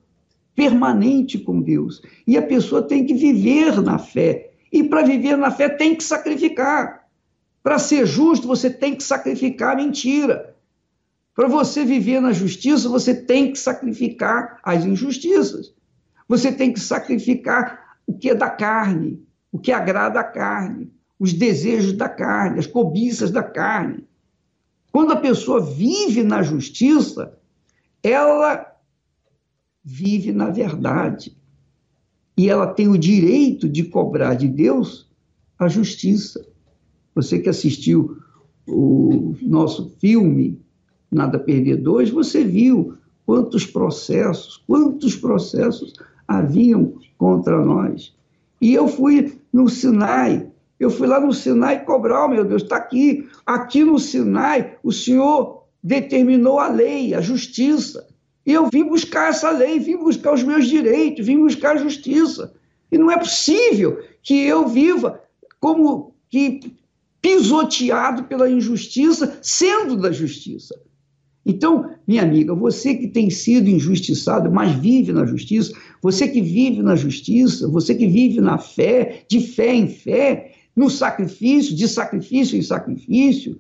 permanente 0.56 1.40
com 1.40 1.62
Deus. 1.62 2.02
E 2.28 2.38
a 2.38 2.42
pessoa 2.42 2.82
tem 2.82 3.06
que 3.06 3.14
viver 3.14 3.82
na 3.82 3.98
fé. 3.98 4.52
E 4.72 4.84
para 4.84 5.04
viver 5.04 5.38
na 5.38 5.52
fé 5.52 5.70
tem 5.70 5.96
que 5.96 6.04
sacrificar. 6.04 7.08
Para 7.64 7.78
ser 7.78 8.06
justo, 8.06 8.48
você 8.48 8.70
tem 8.70 8.96
que 8.96 9.04
sacrificar 9.04 9.74
a 9.74 9.76
mentira. 9.76 10.56
Para 11.36 11.48
você 11.48 11.86
viver 11.86 12.20
na 12.20 12.34
justiça, 12.34 12.90
você 12.90 13.14
tem 13.14 13.52
que 13.52 13.60
sacrificar 13.60 14.60
as 14.64 14.84
injustiças. 14.86 15.74
Você 16.28 16.52
tem 16.52 16.74
que 16.74 16.80
sacrificar 16.80 17.98
o 18.06 18.14
que 18.14 18.30
é 18.30 18.36
da 18.36 18.50
carne, 18.50 19.22
o 19.52 19.60
que 19.60 19.72
agrada 19.72 20.20
a 20.20 20.24
carne, 20.24 20.92
os 21.20 21.34
desejos 21.34 21.94
da 21.94 22.10
carne, 22.10 22.60
as 22.60 22.68
cobiças 22.68 23.32
da 23.32 23.44
carne. 23.44 24.06
Quando 24.92 25.14
a 25.14 25.18
pessoa 25.18 25.62
vive 25.62 26.24
na 26.24 26.42
justiça, 26.42 27.38
ela 28.04 28.71
vive 29.84 30.32
na 30.32 30.50
verdade. 30.50 31.36
E 32.38 32.50
ela 32.50 32.68
tem 32.68 32.88
o 32.88 32.98
direito 32.98 33.68
de 33.68 33.84
cobrar 33.84 34.36
de 34.36 34.48
Deus 34.48 35.10
a 35.58 35.68
justiça. 35.68 36.46
Você 37.14 37.40
que 37.40 37.50
assistiu 37.50 38.18
o 38.68 39.36
nosso 39.42 39.96
filme 40.00 40.60
Nada 41.12 41.38
Perder 41.38 41.78
Dois, 41.78 42.10
você 42.10 42.44
viu 42.44 42.96
quantos 43.26 43.66
processos, 43.66 44.64
quantos 44.66 45.16
processos 45.16 45.94
haviam 46.28 46.96
contra 47.18 47.64
nós. 47.64 48.16
E 48.62 48.74
eu 48.74 48.88
fui 48.88 49.40
no 49.52 49.68
Sinai, 49.68 50.50
eu 50.80 50.90
fui 50.90 51.08
lá 51.08 51.20
no 51.20 51.34
Sinai 51.34 51.84
cobrar, 51.84 52.26
oh, 52.26 52.30
meu 52.30 52.46
Deus, 52.46 52.64
está 52.64 52.78
aqui. 52.78 53.28
Aqui 53.46 53.84
no 53.84 54.00
Sinai, 54.00 54.78
o 54.82 54.92
Senhor 54.92 55.66
determinou 55.84 56.60
a 56.60 56.68
lei, 56.70 57.14
a 57.14 57.22
justiça. 57.22 58.08
E 58.46 58.54
eu 58.54 58.70
vim 58.70 58.84
buscar 58.84 59.30
essa 59.30 59.52
lei, 59.52 59.80
vim 59.80 59.98
buscar 59.98 60.34
os 60.34 60.44
meus 60.44 60.68
direitos, 60.68 61.26
vim 61.26 61.40
buscar 61.40 61.76
a 61.76 61.80
justiça. 61.80 62.54
E 62.92 62.98
não 62.98 63.12
é 63.12 63.18
possível 63.18 64.00
que 64.22 64.42
eu 64.42 64.68
viva 64.68 65.22
como 65.60 66.16
que 66.30 66.60
pisoteado 67.22 68.24
pela 68.24 68.50
injustiça, 68.50 69.38
sendo 69.42 69.96
da 69.96 70.12
justiça. 70.12 70.76
Então, 71.46 71.92
minha 72.08 72.24
amiga, 72.24 72.54
você 72.54 72.96
que 72.96 73.08
tem 73.08 73.30
sido 73.30 73.70
injustiçado, 73.70 74.52
mas 74.52 74.74
vive 74.76 75.12
na 75.12 75.26
justiça, 75.26 75.74
você 76.02 76.28
que 76.28 76.42
vive 76.42 76.82
na 76.82 76.96
justiça, 76.96 77.68
você 77.68 77.96
que 77.96 78.08
vive 78.08 78.42
na 78.42 78.58
fé, 78.58 79.24
de 79.28 79.40
fé 79.40 79.74
em 79.74 79.88
fé, 79.88 80.54
no 80.76 80.90
sacrifício, 80.90 81.76
de 81.76 81.88
sacrifício 81.88 82.58
em 82.58 82.62
sacrifício, 82.62 83.60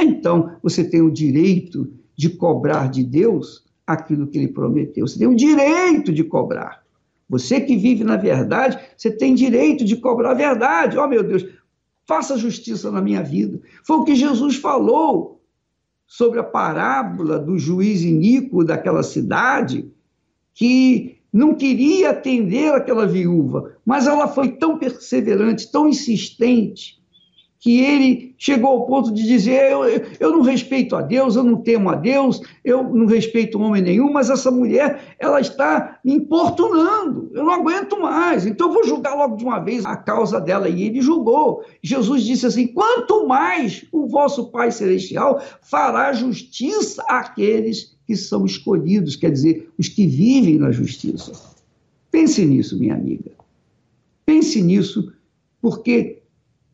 então 0.00 0.56
você 0.62 0.84
tem 0.84 1.00
o 1.00 1.10
direito 1.10 1.90
de 2.16 2.30
cobrar 2.30 2.90
de 2.90 3.02
Deus 3.02 3.64
aquilo 3.86 4.26
que 4.26 4.38
ele 4.38 4.48
prometeu. 4.48 5.06
Você 5.06 5.18
tem 5.18 5.28
o 5.28 5.34
direito 5.34 6.12
de 6.12 6.24
cobrar. 6.24 6.82
Você 7.28 7.60
que 7.60 7.76
vive 7.76 8.04
na 8.04 8.16
verdade, 8.16 8.78
você 8.96 9.10
tem 9.10 9.34
direito 9.34 9.84
de 9.84 9.96
cobrar 9.96 10.32
a 10.32 10.34
verdade. 10.34 10.98
Oh, 10.98 11.08
meu 11.08 11.22
Deus, 11.22 11.46
faça 12.06 12.36
justiça 12.36 12.90
na 12.90 13.00
minha 13.00 13.22
vida. 13.22 13.60
Foi 13.84 13.96
o 13.96 14.04
que 14.04 14.14
Jesus 14.14 14.56
falou 14.56 15.40
sobre 16.06 16.38
a 16.38 16.44
parábola 16.44 17.38
do 17.38 17.58
juiz 17.58 18.02
iníquo 18.02 18.64
daquela 18.64 19.02
cidade, 19.02 19.90
que 20.52 21.16
não 21.32 21.54
queria 21.54 22.10
atender 22.10 22.74
aquela 22.74 23.06
viúva, 23.06 23.76
mas 23.86 24.06
ela 24.06 24.28
foi 24.28 24.50
tão 24.50 24.78
perseverante, 24.78 25.72
tão 25.72 25.88
insistente, 25.88 27.01
que 27.62 27.80
ele 27.80 28.34
chegou 28.36 28.70
ao 28.70 28.86
ponto 28.86 29.14
de 29.14 29.22
dizer: 29.22 29.70
eu, 29.70 29.84
eu 30.18 30.32
não 30.32 30.42
respeito 30.42 30.96
a 30.96 31.00
Deus, 31.00 31.36
eu 31.36 31.44
não 31.44 31.56
temo 31.56 31.90
a 31.90 31.94
Deus, 31.94 32.42
eu 32.64 32.82
não 32.82 33.06
respeito 33.06 33.60
homem 33.60 33.80
nenhum, 33.80 34.12
mas 34.12 34.28
essa 34.28 34.50
mulher, 34.50 35.14
ela 35.16 35.40
está 35.40 36.00
me 36.04 36.14
importunando, 36.14 37.30
eu 37.32 37.44
não 37.44 37.52
aguento 37.52 38.00
mais, 38.00 38.46
então 38.46 38.66
eu 38.66 38.72
vou 38.74 38.84
julgar 38.84 39.14
logo 39.14 39.36
de 39.36 39.44
uma 39.44 39.60
vez 39.60 39.86
a 39.86 39.96
causa 39.96 40.40
dela. 40.40 40.68
E 40.68 40.82
ele 40.82 41.00
julgou. 41.00 41.62
Jesus 41.80 42.24
disse 42.24 42.46
assim: 42.46 42.66
quanto 42.66 43.28
mais 43.28 43.86
o 43.92 44.08
vosso 44.08 44.50
Pai 44.50 44.72
Celestial 44.72 45.40
fará 45.62 46.12
justiça 46.12 47.00
àqueles 47.08 47.96
que 48.08 48.16
são 48.16 48.44
escolhidos, 48.44 49.14
quer 49.14 49.30
dizer, 49.30 49.70
os 49.78 49.88
que 49.88 50.04
vivem 50.04 50.58
na 50.58 50.72
justiça. 50.72 51.30
Pense 52.10 52.44
nisso, 52.44 52.76
minha 52.76 52.94
amiga. 52.94 53.30
Pense 54.26 54.60
nisso, 54.60 55.12
porque 55.60 56.21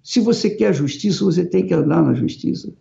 se 0.09 0.21
você 0.21 0.49
quer 0.49 0.73
justiça, 0.73 1.23
você 1.23 1.45
tem 1.45 1.67
que 1.67 1.75
andar 1.75 2.03
na 2.03 2.15
justiça. 2.15 2.73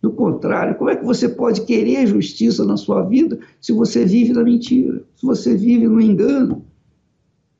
Do 0.00 0.10
contrário, 0.12 0.76
como 0.76 0.88
é 0.88 0.96
que 0.96 1.04
você 1.04 1.28
pode 1.28 1.60
querer 1.66 2.06
justiça 2.06 2.64
na 2.64 2.78
sua 2.78 3.02
vida 3.02 3.38
se 3.60 3.70
você 3.70 4.06
vive 4.06 4.32
na 4.32 4.42
mentira, 4.42 5.04
se 5.14 5.26
você 5.26 5.54
vive 5.54 5.86
no 5.86 6.00
engano? 6.00 6.64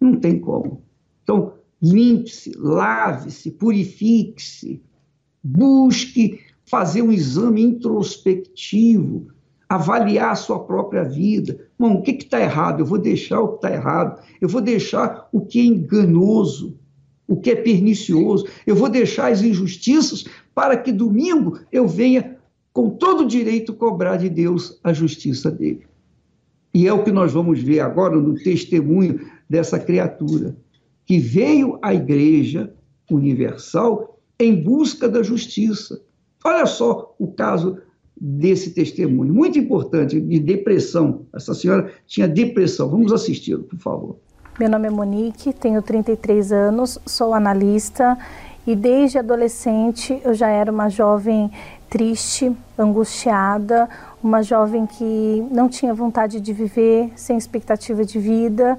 Não 0.01 0.17
tem 0.17 0.39
como. 0.41 0.81
Então, 1.23 1.53
limpe-se, 1.83 2.53
lave-se, 2.57 3.51
purifique-se, 3.51 4.83
busque 5.45 6.41
fazer 6.65 7.03
um 7.03 7.13
exame 7.13 7.61
introspectivo, 7.61 9.27
avaliar 9.69 10.33
a 10.33 10.37
sua 10.37 10.61
própria 10.61 11.05
vida. 11.05 11.69
Bom, 11.79 11.97
o 11.97 12.03
que 12.03 12.13
está 12.13 12.41
errado? 12.41 12.81
Eu 12.81 12.87
vou 12.87 12.97
deixar 12.97 13.43
o 13.43 13.49
que 13.49 13.67
está 13.67 13.71
errado, 13.71 14.23
eu 14.41 14.49
vou 14.49 14.63
deixar 14.63 15.29
o 15.31 15.43
que 15.43 15.61
é 15.61 15.65
enganoso, 15.65 16.80
o 17.31 17.37
que 17.37 17.53
é 17.53 17.55
pernicioso. 17.55 18.45
Eu 18.67 18.75
vou 18.75 18.89
deixar 18.89 19.31
as 19.31 19.41
injustiças 19.41 20.25
para 20.53 20.77
que 20.77 20.91
domingo 20.91 21.61
eu 21.71 21.87
venha 21.87 22.37
com 22.73 22.91
todo 22.91 23.25
direito 23.25 23.73
cobrar 23.73 24.17
de 24.17 24.29
Deus 24.29 24.81
a 24.83 24.93
justiça 24.93 25.49
dele. 25.49 25.87
E 26.75 26.89
é 26.89 26.93
o 26.93 27.05
que 27.05 27.13
nós 27.13 27.33
vamos 27.33 27.63
ver 27.63 27.81
agora 27.81 28.17
no 28.17 28.35
testemunho 28.35 29.21
dessa 29.49 29.79
criatura, 29.79 30.57
que 31.07 31.21
veio 31.21 31.79
à 31.81 31.95
igreja 31.95 32.75
universal 33.09 34.21
em 34.39 34.61
busca 34.61 35.09
da 35.09 35.23
justiça. 35.23 36.03
Olha 36.45 36.67
só 36.67 37.15
o 37.17 37.29
caso 37.29 37.79
desse 38.21 38.73
testemunho, 38.73 39.33
muito 39.33 39.59
importante, 39.59 40.21
de 40.21 40.41
depressão. 40.41 41.27
Essa 41.33 41.55
senhora 41.55 41.93
tinha 42.07 42.27
depressão. 42.27 42.89
Vamos 42.89 43.13
assisti-lo, 43.13 43.63
por 43.63 43.79
favor. 43.79 44.17
Meu 44.61 44.69
nome 44.69 44.89
é 44.89 44.91
Monique, 44.91 45.55
tenho 45.55 45.81
33 45.81 46.53
anos, 46.53 46.99
sou 47.07 47.33
analista 47.33 48.19
e 48.67 48.77
desde 48.77 49.19
adolescente 49.19 50.21
eu 50.23 50.35
já 50.35 50.49
era 50.49 50.71
uma 50.71 50.91
jovem 50.91 51.51
triste, 51.89 52.55
angustiada, 52.79 53.89
uma 54.23 54.43
jovem 54.43 54.85
que 54.85 55.49
não 55.51 55.67
tinha 55.67 55.95
vontade 55.95 56.39
de 56.43 56.53
viver, 56.53 57.11
sem 57.17 57.39
expectativa 57.39 58.05
de 58.05 58.19
vida, 58.19 58.79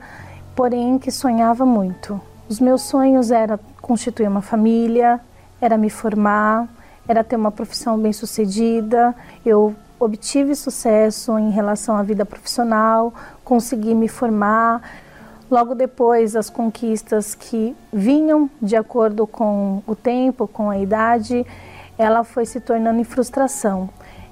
porém 0.55 0.99
que 0.99 1.09
sonhava 1.09 1.65
muito. 1.65 2.21
Os 2.47 2.59
meus 2.59 2.83
sonhos 2.83 3.31
era 3.31 3.59
constituir 3.81 4.27
uma 4.27 4.43
família, 4.43 5.19
era 5.59 5.79
me 5.79 5.89
formar, 5.89 6.69
era 7.07 7.23
ter 7.23 7.37
uma 7.37 7.51
profissão 7.51 7.97
bem-sucedida. 7.97 9.15
Eu 9.43 9.73
obtive 9.99 10.53
sucesso 10.55 11.39
em 11.39 11.49
relação 11.49 11.97
à 11.97 12.03
vida 12.03 12.23
profissional, 12.23 13.11
consegui 13.43 13.95
me 13.95 14.07
formar, 14.07 14.83
Logo 15.51 15.75
depois, 15.75 16.33
as 16.37 16.49
conquistas 16.49 17.35
que 17.35 17.75
vinham 17.91 18.49
de 18.61 18.77
acordo 18.77 19.27
com 19.27 19.83
o 19.85 19.93
tempo, 19.93 20.47
com 20.47 20.69
a 20.69 20.79
idade, 20.79 21.45
ela 21.97 22.23
foi 22.23 22.45
se 22.45 22.61
tornando 22.61 23.01
em 23.01 23.03
frustração. 23.03 23.89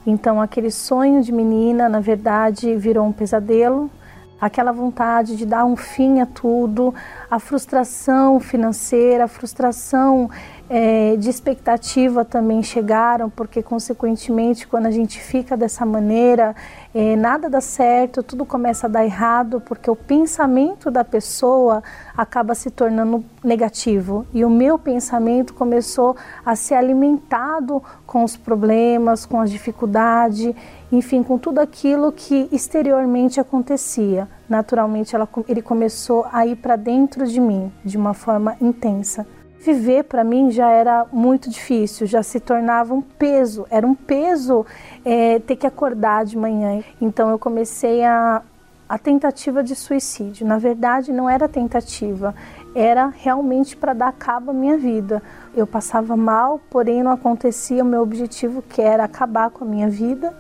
Então, 0.08 0.42
aquele 0.42 0.72
sonho 0.72 1.22
de 1.22 1.34
menina, 1.34 1.90
na 1.90 2.00
verdade, 2.00 2.74
virou 2.78 3.06
um 3.06 3.12
pesadelo. 3.12 3.92
Aquela 4.40 4.72
vontade 4.72 5.36
de 5.36 5.46
dar 5.46 5.66
um 5.66 5.76
fim 5.76 6.22
a 6.22 6.26
tudo, 6.26 6.96
a 7.30 7.38
frustração 7.38 8.40
financeira, 8.40 9.26
a 9.26 9.28
frustração 9.28 10.30
é, 10.70 11.16
de 11.16 11.30
expectativa 11.30 12.24
também 12.24 12.62
chegaram, 12.62 13.30
porque 13.30 13.64
consequentemente 13.64 14.68
quando 14.68 14.86
a 14.86 14.92
gente 14.92 15.20
fica 15.20 15.58
dessa 15.58 15.84
maneira, 15.84 16.56
é, 16.94 17.16
nada 17.16 17.50
dá 17.50 17.60
certo, 17.60 18.22
tudo 18.22 18.46
começa 18.46 18.86
a 18.86 18.90
dar 18.90 19.04
errado, 19.04 19.60
porque 19.62 19.90
o 19.90 19.96
pensamento 19.96 20.92
da 20.92 21.04
pessoa 21.04 21.82
acaba 22.16 22.54
se 22.54 22.70
tornando 22.70 23.26
negativo. 23.44 24.28
E 24.32 24.46
o 24.46 24.50
meu 24.50 24.78
pensamento 24.78 25.56
começou 25.56 26.16
a 26.46 26.56
ser 26.56 26.76
alimentado 26.76 27.82
com 28.06 28.24
os 28.24 28.38
problemas, 28.38 29.26
com 29.26 29.42
as 29.42 29.50
dificuldades, 29.50 30.54
enfim, 30.92 31.24
com 31.24 31.38
tudo 31.38 31.60
aquilo 31.60 32.12
que 32.12 32.48
exteriormente 32.52 33.40
acontecia. 33.40 34.28
Naturalmente, 34.48 35.16
ela, 35.16 35.28
ele 35.48 35.62
começou 35.62 36.28
a 36.32 36.46
ir 36.46 36.56
para 36.58 36.76
dentro 36.76 37.26
de 37.26 37.40
mim 37.40 37.72
de 37.84 37.98
uma 37.98 38.14
forma 38.14 38.56
intensa. 38.62 39.26
Viver 39.62 40.06
para 40.06 40.24
mim 40.24 40.52
já 40.52 40.70
era 40.72 41.06
muito 41.12 41.50
difícil, 41.50 42.08
já 42.08 42.24
se 42.24 42.40
tornava 42.40 42.94
um 42.94 43.02
peso, 43.02 43.68
era 43.70 43.86
um 43.86 43.94
peso 43.94 44.66
é, 45.04 45.40
ter 45.40 45.58
que 45.58 45.68
acordar 45.68 46.24
de 46.24 46.38
manhã. 46.38 46.82
Então 47.02 47.30
eu 47.30 47.38
comecei 47.38 48.06
a, 48.06 48.42
a 48.88 48.98
tentativa 48.98 49.62
de 49.62 49.76
suicídio. 49.76 50.48
Na 50.48 50.58
verdade, 50.58 51.12
não 51.12 51.30
era 51.30 51.50
tentativa, 51.50 52.34
era 52.74 53.08
realmente 53.08 53.76
para 53.76 53.92
dar 53.92 54.14
cabo 54.14 54.52
à 54.52 54.54
minha 54.54 54.78
vida. 54.78 55.22
Eu 55.54 55.68
passava 55.68 56.16
mal, 56.16 56.62
porém 56.70 57.04
não 57.04 57.12
acontecia 57.12 57.84
o 57.84 57.86
meu 57.86 58.02
objetivo, 58.02 58.62
que 58.62 58.82
era 58.82 59.04
acabar 59.04 59.50
com 59.50 59.66
a 59.66 59.68
minha 59.68 59.90
vida. 59.90 60.34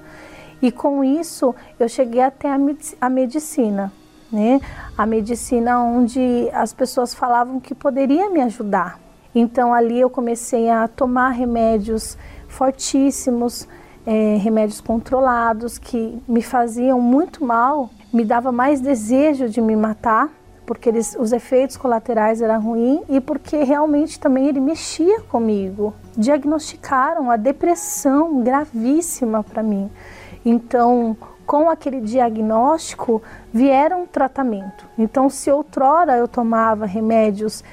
E 0.61 0.71
com 0.71 1.03
isso, 1.03 1.53
eu 1.77 1.89
cheguei 1.89 2.21
até 2.21 2.49
a 3.01 3.09
medicina, 3.09 3.91
né? 4.31 4.61
A 4.97 5.05
medicina 5.05 5.81
onde 5.81 6.49
as 6.53 6.71
pessoas 6.71 7.13
falavam 7.13 7.59
que 7.59 7.75
poderia 7.75 8.29
me 8.29 8.41
ajudar, 8.41 8.99
então 9.33 9.73
ali 9.73 9.99
eu 9.99 10.09
comecei 10.09 10.69
a 10.69 10.87
tomar 10.87 11.29
remédios 11.29 12.17
fortíssimos, 12.47 13.67
é, 14.05 14.37
remédios 14.37 14.81
controlados 14.81 15.77
que 15.77 16.21
me 16.27 16.41
faziam 16.41 16.99
muito 16.99 17.43
mal, 17.43 17.89
me 18.11 18.25
dava 18.25 18.51
mais 18.51 18.81
desejo 18.81 19.47
de 19.47 19.61
me 19.61 19.75
matar, 19.75 20.29
porque 20.65 20.89
eles, 20.89 21.15
os 21.19 21.31
efeitos 21.31 21.77
colaterais 21.77 22.41
eram 22.41 22.61
ruins 22.61 23.01
e 23.09 23.19
porque 23.19 23.63
realmente 23.63 24.19
também 24.19 24.47
ele 24.47 24.59
mexia 24.59 25.19
comigo. 25.21 25.93
Diagnosticaram 26.15 27.31
a 27.31 27.37
depressão 27.37 28.41
gravíssima 28.43 29.43
para 29.43 29.63
mim. 29.63 29.89
Então, 30.45 31.17
com 31.45 31.69
aquele 31.69 31.99
diagnóstico, 31.99 33.21
vieram 33.51 34.05
tratamento. 34.05 34.85
Então, 34.95 35.27
se 35.27 35.49
outrora 35.51 36.15
eu 36.15 36.27
tomava 36.27 36.85
remédios 36.85 37.63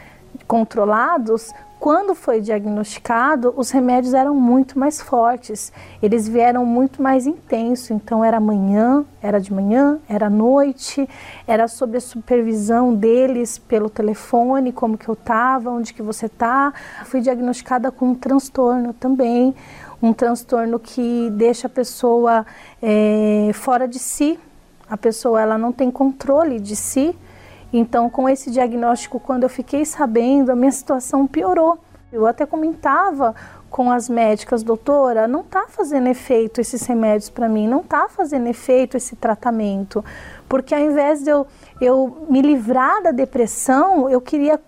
controlados, 0.46 1.52
quando 1.78 2.14
foi 2.14 2.40
diagnosticado, 2.40 3.52
os 3.54 3.70
remédios 3.70 4.14
eram 4.14 4.34
muito 4.34 4.78
mais 4.78 5.00
fortes, 5.00 5.72
eles 6.02 6.26
vieram 6.26 6.64
muito 6.64 7.02
mais 7.02 7.26
intenso. 7.26 7.92
Então 7.92 8.24
era 8.24 8.40
manhã, 8.40 9.04
era 9.22 9.38
de 9.38 9.52
manhã, 9.52 10.00
era 10.08 10.30
noite, 10.30 11.06
era 11.46 11.68
sob 11.68 11.98
a 11.98 12.00
supervisão 12.00 12.94
deles 12.94 13.58
pelo 13.58 13.90
telefone, 13.90 14.72
como 14.72 14.96
que 14.96 15.08
eu 15.08 15.12
estava, 15.12 15.70
onde 15.70 15.92
que 15.92 16.02
você 16.02 16.26
está. 16.26 16.72
Fui 17.04 17.20
diagnosticada 17.20 17.92
com 17.92 18.06
um 18.06 18.14
transtorno 18.14 18.94
também, 18.94 19.54
um 20.02 20.14
transtorno 20.14 20.80
que 20.80 21.28
deixa 21.30 21.66
a 21.66 21.70
pessoa 21.70 22.46
é, 22.82 23.50
fora 23.52 23.86
de 23.86 23.98
si. 23.98 24.40
A 24.88 24.96
pessoa 24.96 25.42
ela 25.42 25.58
não 25.58 25.72
tem 25.72 25.90
controle 25.90 26.58
de 26.58 26.74
si 26.74 27.14
então, 27.72 28.08
com 28.08 28.28
esse 28.28 28.50
diagnóstico, 28.50 29.18
quando 29.18 29.42
eu 29.42 29.48
fiquei 29.48 29.84
sabendo, 29.84 30.50
a 30.50 30.56
minha 30.56 30.72
situação 30.72 31.26
piorou. 31.26 31.78
Eu 32.12 32.26
até 32.26 32.46
comentava 32.46 33.34
com 33.68 33.90
as 33.90 34.08
médicas, 34.08 34.62
doutora, 34.62 35.26
não 35.26 35.40
está 35.40 35.66
fazendo 35.68 36.06
efeito 36.06 36.60
esses 36.60 36.86
remédios 36.86 37.28
para 37.28 37.48
mim, 37.48 37.68
não 37.68 37.80
está 37.80 38.08
fazendo 38.08 38.46
efeito 38.46 38.96
esse 38.96 39.16
tratamento, 39.16 40.04
porque 40.48 40.74
ao 40.74 40.80
invés 40.80 41.22
de 41.22 41.30
eu, 41.30 41.46
eu 41.80 42.26
me 42.30 42.40
livrar 42.40 43.02
da 43.02 43.10
depressão, 43.10 44.08
eu 44.08 44.20
queria 44.20 44.60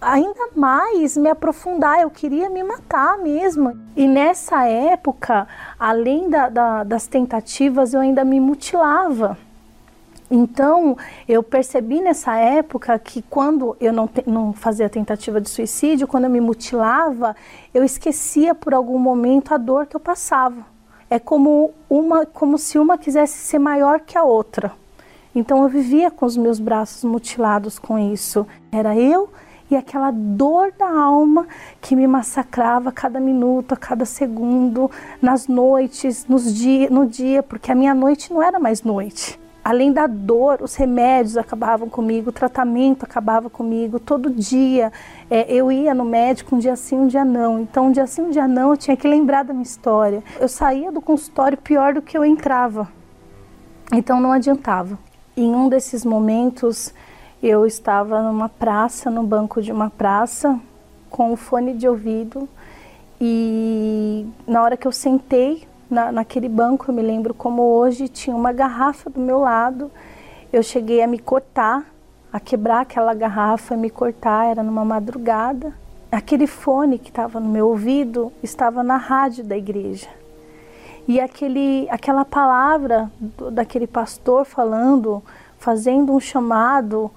ainda 0.00 0.48
mais 0.54 1.16
me 1.16 1.28
aprofundar, 1.28 2.00
eu 2.00 2.10
queria 2.10 2.48
me 2.50 2.62
matar 2.62 3.18
mesmo. 3.18 3.78
E 3.94 4.06
nessa 4.06 4.64
época, 4.66 5.46
além 5.78 6.28
da, 6.28 6.48
da, 6.48 6.84
das 6.84 7.06
tentativas, 7.06 7.94
eu 7.94 8.00
ainda 8.00 8.24
me 8.24 8.40
mutilava. 8.40 9.38
Então, 10.30 10.96
eu 11.28 11.42
percebi 11.42 12.00
nessa 12.00 12.36
época 12.36 12.98
que 12.98 13.22
quando 13.22 13.76
eu 13.80 13.92
não, 13.92 14.10
não 14.26 14.52
fazia 14.52 14.88
tentativa 14.88 15.40
de 15.40 15.48
suicídio, 15.48 16.08
quando 16.08 16.24
eu 16.24 16.30
me 16.30 16.40
mutilava, 16.40 17.36
eu 17.72 17.84
esquecia 17.84 18.54
por 18.54 18.74
algum 18.74 18.98
momento 18.98 19.54
a 19.54 19.56
dor 19.56 19.86
que 19.86 19.94
eu 19.94 20.00
passava. 20.00 20.66
É 21.08 21.20
como, 21.20 21.70
uma, 21.88 22.26
como 22.26 22.58
se 22.58 22.76
uma 22.76 22.98
quisesse 22.98 23.38
ser 23.38 23.60
maior 23.60 24.00
que 24.00 24.18
a 24.18 24.24
outra. 24.24 24.72
Então, 25.32 25.62
eu 25.62 25.68
vivia 25.68 26.10
com 26.10 26.26
os 26.26 26.36
meus 26.36 26.58
braços 26.58 27.04
mutilados 27.04 27.78
com 27.78 27.96
isso. 27.96 28.44
Era 28.72 28.96
eu 28.96 29.28
e 29.70 29.76
aquela 29.76 30.10
dor 30.10 30.72
da 30.76 30.88
alma 30.88 31.46
que 31.80 31.94
me 31.94 32.06
massacrava 32.08 32.88
a 32.88 32.92
cada 32.92 33.20
minuto, 33.20 33.72
a 33.72 33.76
cada 33.76 34.04
segundo, 34.04 34.90
nas 35.22 35.46
noites, 35.46 36.26
nos 36.26 36.52
dia, 36.52 36.90
no 36.90 37.06
dia, 37.06 37.44
porque 37.44 37.70
a 37.70 37.74
minha 37.76 37.94
noite 37.94 38.32
não 38.32 38.42
era 38.42 38.58
mais 38.58 38.82
noite. 38.82 39.38
Além 39.68 39.92
da 39.92 40.06
dor, 40.06 40.62
os 40.62 40.76
remédios 40.76 41.36
acabavam 41.36 41.88
comigo, 41.88 42.30
o 42.30 42.32
tratamento 42.32 43.02
acabava 43.02 43.50
comigo. 43.50 43.98
Todo 43.98 44.30
dia 44.30 44.92
é, 45.28 45.52
eu 45.52 45.72
ia 45.72 45.92
no 45.92 46.04
médico 46.04 46.54
um 46.54 46.58
dia 46.60 46.76
sim, 46.76 46.96
um 46.96 47.08
dia 47.08 47.24
não. 47.24 47.58
Então, 47.58 47.88
um 47.88 47.90
dia 47.90 48.06
sim, 48.06 48.22
um 48.22 48.30
dia 48.30 48.46
não, 48.46 48.70
eu 48.70 48.76
tinha 48.76 48.96
que 48.96 49.08
lembrar 49.08 49.42
da 49.42 49.52
minha 49.52 49.64
história. 49.64 50.22
Eu 50.38 50.46
saía 50.46 50.92
do 50.92 51.00
consultório 51.00 51.58
pior 51.58 51.94
do 51.94 52.00
que 52.00 52.16
eu 52.16 52.24
entrava. 52.24 52.88
Então, 53.92 54.20
não 54.20 54.30
adiantava. 54.30 54.96
Em 55.36 55.52
um 55.52 55.68
desses 55.68 56.04
momentos, 56.04 56.94
eu 57.42 57.66
estava 57.66 58.22
numa 58.22 58.48
praça, 58.48 59.10
no 59.10 59.24
banco 59.24 59.60
de 59.60 59.72
uma 59.72 59.90
praça, 59.90 60.60
com 61.10 61.32
o 61.32 61.36
fone 61.36 61.74
de 61.74 61.88
ouvido. 61.88 62.48
E 63.20 64.28
na 64.46 64.62
hora 64.62 64.76
que 64.76 64.86
eu 64.86 64.92
sentei 64.92 65.66
na, 65.90 66.10
naquele 66.10 66.48
banco, 66.48 66.86
eu 66.88 66.94
me 66.94 67.02
lembro 67.02 67.32
como 67.32 67.62
hoje, 67.62 68.08
tinha 68.08 68.34
uma 68.34 68.52
garrafa 68.52 69.08
do 69.10 69.20
meu 69.20 69.40
lado. 69.40 69.90
Eu 70.52 70.62
cheguei 70.62 71.02
a 71.02 71.06
me 71.06 71.18
cortar, 71.18 71.84
a 72.32 72.40
quebrar 72.40 72.80
aquela 72.80 73.14
garrafa 73.14 73.76
me 73.76 73.90
cortar, 73.90 74.46
era 74.46 74.62
numa 74.62 74.84
madrugada. 74.84 75.72
Aquele 76.10 76.46
fone 76.46 76.98
que 76.98 77.08
estava 77.08 77.40
no 77.40 77.48
meu 77.48 77.68
ouvido 77.68 78.32
estava 78.42 78.82
na 78.82 78.96
rádio 78.96 79.44
da 79.44 79.56
igreja. 79.56 80.08
E 81.08 81.20
aquele, 81.20 81.86
aquela 81.88 82.24
palavra 82.24 83.10
do, 83.20 83.50
daquele 83.50 83.86
pastor 83.86 84.44
falando, 84.44 85.22
fazendo 85.58 86.12
um 86.12 86.20
chamado 86.20 87.10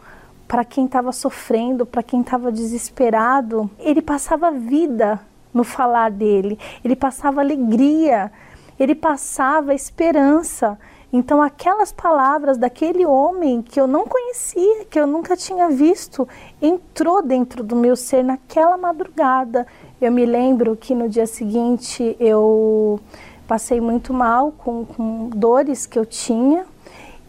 para 0.47 0.63
quem 0.63 0.85
estava 0.85 1.11
sofrendo, 1.11 1.85
para 1.85 2.03
quem 2.03 2.21
estava 2.21 2.51
desesperado, 2.51 3.69
ele 3.79 4.01
passava 4.01 4.51
vida 4.51 5.19
no 5.53 5.63
falar 5.63 6.11
dele, 6.11 6.57
ele 6.83 6.95
passava 6.95 7.41
alegria, 7.41 8.31
ele 8.79 8.95
passava 8.95 9.73
esperança. 9.73 10.79
Então, 11.11 11.41
aquelas 11.41 11.91
palavras 11.91 12.57
daquele 12.57 13.05
homem 13.05 13.61
que 13.61 13.81
eu 13.81 13.87
não 13.87 14.05
conhecia, 14.05 14.85
que 14.85 14.99
eu 14.99 15.07
nunca 15.07 15.35
tinha 15.35 15.67
visto, 15.67 16.27
entrou 16.61 17.21
dentro 17.23 17.63
do 17.63 17.75
meu 17.75 17.95
ser 17.95 18.23
naquela 18.23 18.77
madrugada. 18.77 19.65
Eu 19.99 20.11
me 20.11 20.25
lembro 20.25 20.75
que 20.75 20.93
no 20.93 21.09
dia 21.09 21.25
seguinte 21.25 22.15
eu 22.19 22.99
passei 23.47 23.81
muito 23.81 24.13
mal 24.13 24.51
com, 24.51 24.85
com 24.85 25.29
dores 25.29 25.87
que 25.87 25.97
eu 25.97 26.05
tinha 26.05 26.65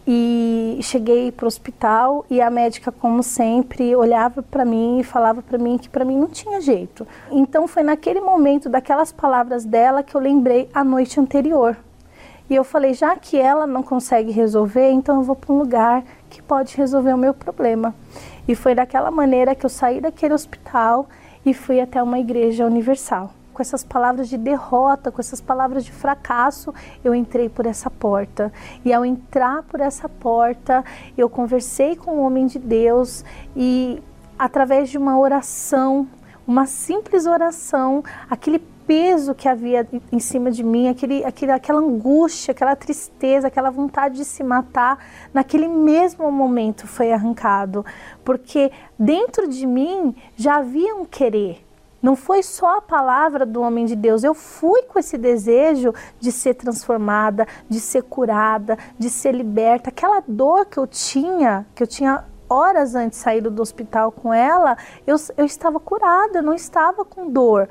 e 0.07 0.79
cheguei 0.83 1.31
para 1.31 1.45
o 1.45 1.47
hospital 1.47 2.25
e 2.31 2.41
a 2.41 2.51
médica, 2.51 2.91
como 2.91 3.23
sempre, 3.23 3.95
olhava 3.95 4.43
para 4.43 4.65
mim 4.65 4.99
e 4.99 5.05
falava 5.05 5.43
para 5.43 5.59
mim 5.59 5.79
que 5.79 5.89
para 5.89 6.05
mim 6.05 6.19
não 6.19 6.29
tinha 6.29 6.61
jeito. 6.61 7.07
Então 7.31 7.69
foi 7.69 7.83
naquele 7.83 8.21
momento 8.21 8.69
daquelas 8.69 9.13
palavras 9.13 9.65
dela 9.65 10.03
que 10.03 10.15
eu 10.15 10.21
lembrei 10.21 10.69
a 10.73 10.83
noite 10.83 11.21
anterior. 11.21 11.77
E 12.49 12.55
eu 12.55 12.65
falei, 12.65 12.95
já 12.95 13.15
que 13.15 13.37
ela 13.37 13.67
não 13.67 13.83
consegue 13.83 14.33
resolver, 14.33 14.91
então 14.91 15.17
eu 15.17 15.23
vou 15.23 15.37
para 15.37 15.53
um 15.53 15.59
lugar 15.59 16.03
que 16.29 16.43
pode 16.43 16.77
resolver 16.77 17.13
o 17.15 17.19
meu 17.19 17.33
problema. 17.33 17.95
E 18.49 18.57
foi 18.57 18.75
daquela 18.75 19.11
maneira 19.11 19.55
que 19.55 19.65
eu 19.65 19.71
saí 19.71 20.01
daquele 20.01 20.35
hospital 20.35 21.09
e 21.47 21.55
fui 21.55 21.81
até 21.81 22.03
uma 22.03 22.19
igreja 22.19 22.67
universal 22.67 23.31
com 23.61 23.63
essas 23.63 23.85
palavras 23.85 24.31
de 24.31 24.39
derrota, 24.39 25.13
com 25.13 25.21
essas 25.21 25.39
palavras 25.39 25.85
de 25.85 25.93
fracasso, 25.93 26.73
eu 27.05 27.15
entrei 27.15 27.47
por 27.47 27.67
essa 27.67 27.91
porta. 27.91 28.51
E 28.83 28.91
ao 28.91 29.05
entrar 29.05 29.63
por 29.65 29.81
essa 29.81 30.09
porta, 30.09 30.83
eu 31.15 31.29
conversei 31.29 31.95
com 31.95 32.13
o 32.13 32.23
homem 32.23 32.47
de 32.47 32.59
Deus 32.59 33.23
e 33.55 34.03
através 34.39 34.89
de 34.89 34.97
uma 34.97 35.19
oração, 35.19 36.09
uma 36.47 36.65
simples 36.65 37.27
oração, 37.27 38.03
aquele 38.31 38.61
peso 38.87 39.35
que 39.35 39.47
havia 39.47 39.87
em 40.11 40.19
cima 40.19 40.51
de 40.51 40.65
mim, 40.65 40.89
aquele, 40.89 41.23
aquele, 41.23 41.53
aquela 41.53 41.81
angústia, 41.81 42.53
aquela 42.53 42.75
tristeza, 42.75 43.49
aquela 43.49 43.69
vontade 43.69 44.17
de 44.17 44.25
se 44.25 44.43
matar, 44.43 45.05
naquele 45.35 45.69
mesmo 45.69 46.33
momento 46.33 46.87
foi 46.87 47.13
arrancado, 47.13 47.85
porque 48.25 48.73
dentro 48.99 49.47
de 49.47 49.67
mim 49.67 50.17
já 50.35 50.57
havia 50.57 50.95
um 50.95 51.05
querer, 51.05 51.63
não 52.03 52.17
foi 52.17 52.43
só 52.43 52.79
a 52.79 52.83
palavra 52.83 53.45
do 53.45 53.61
homem 53.61 53.85
de 53.85 53.95
Deus, 53.95 54.25
eu 54.25 54.35
fui 54.35 54.83
com 54.83 54.99
esse 54.99 55.19
desejo 55.19 55.93
de 56.19 56.33
ser 56.33 56.55
transformada, 56.55 57.47
de 57.69 57.81
ser 57.81 58.03
curada, 58.03 58.79
de 58.99 59.11
ser 59.11 59.35
liberta. 59.35 59.91
Aquela 59.91 60.23
dor 60.27 60.67
que 60.67 60.79
eu 60.79 60.87
tinha, 60.87 61.67
que 61.75 61.83
eu 61.83 61.87
tinha 61.87 62.25
horas 62.49 62.95
antes 62.95 63.19
sair 63.19 63.41
do 63.41 63.63
hospital 63.63 64.11
com 64.11 64.35
ela, 64.35 64.77
eu, 65.07 65.17
eu 65.37 65.45
estava 65.45 65.79
curada, 65.79 66.43
não 66.43 66.55
estava 66.55 67.05
com 67.05 67.31
dor. 67.31 67.69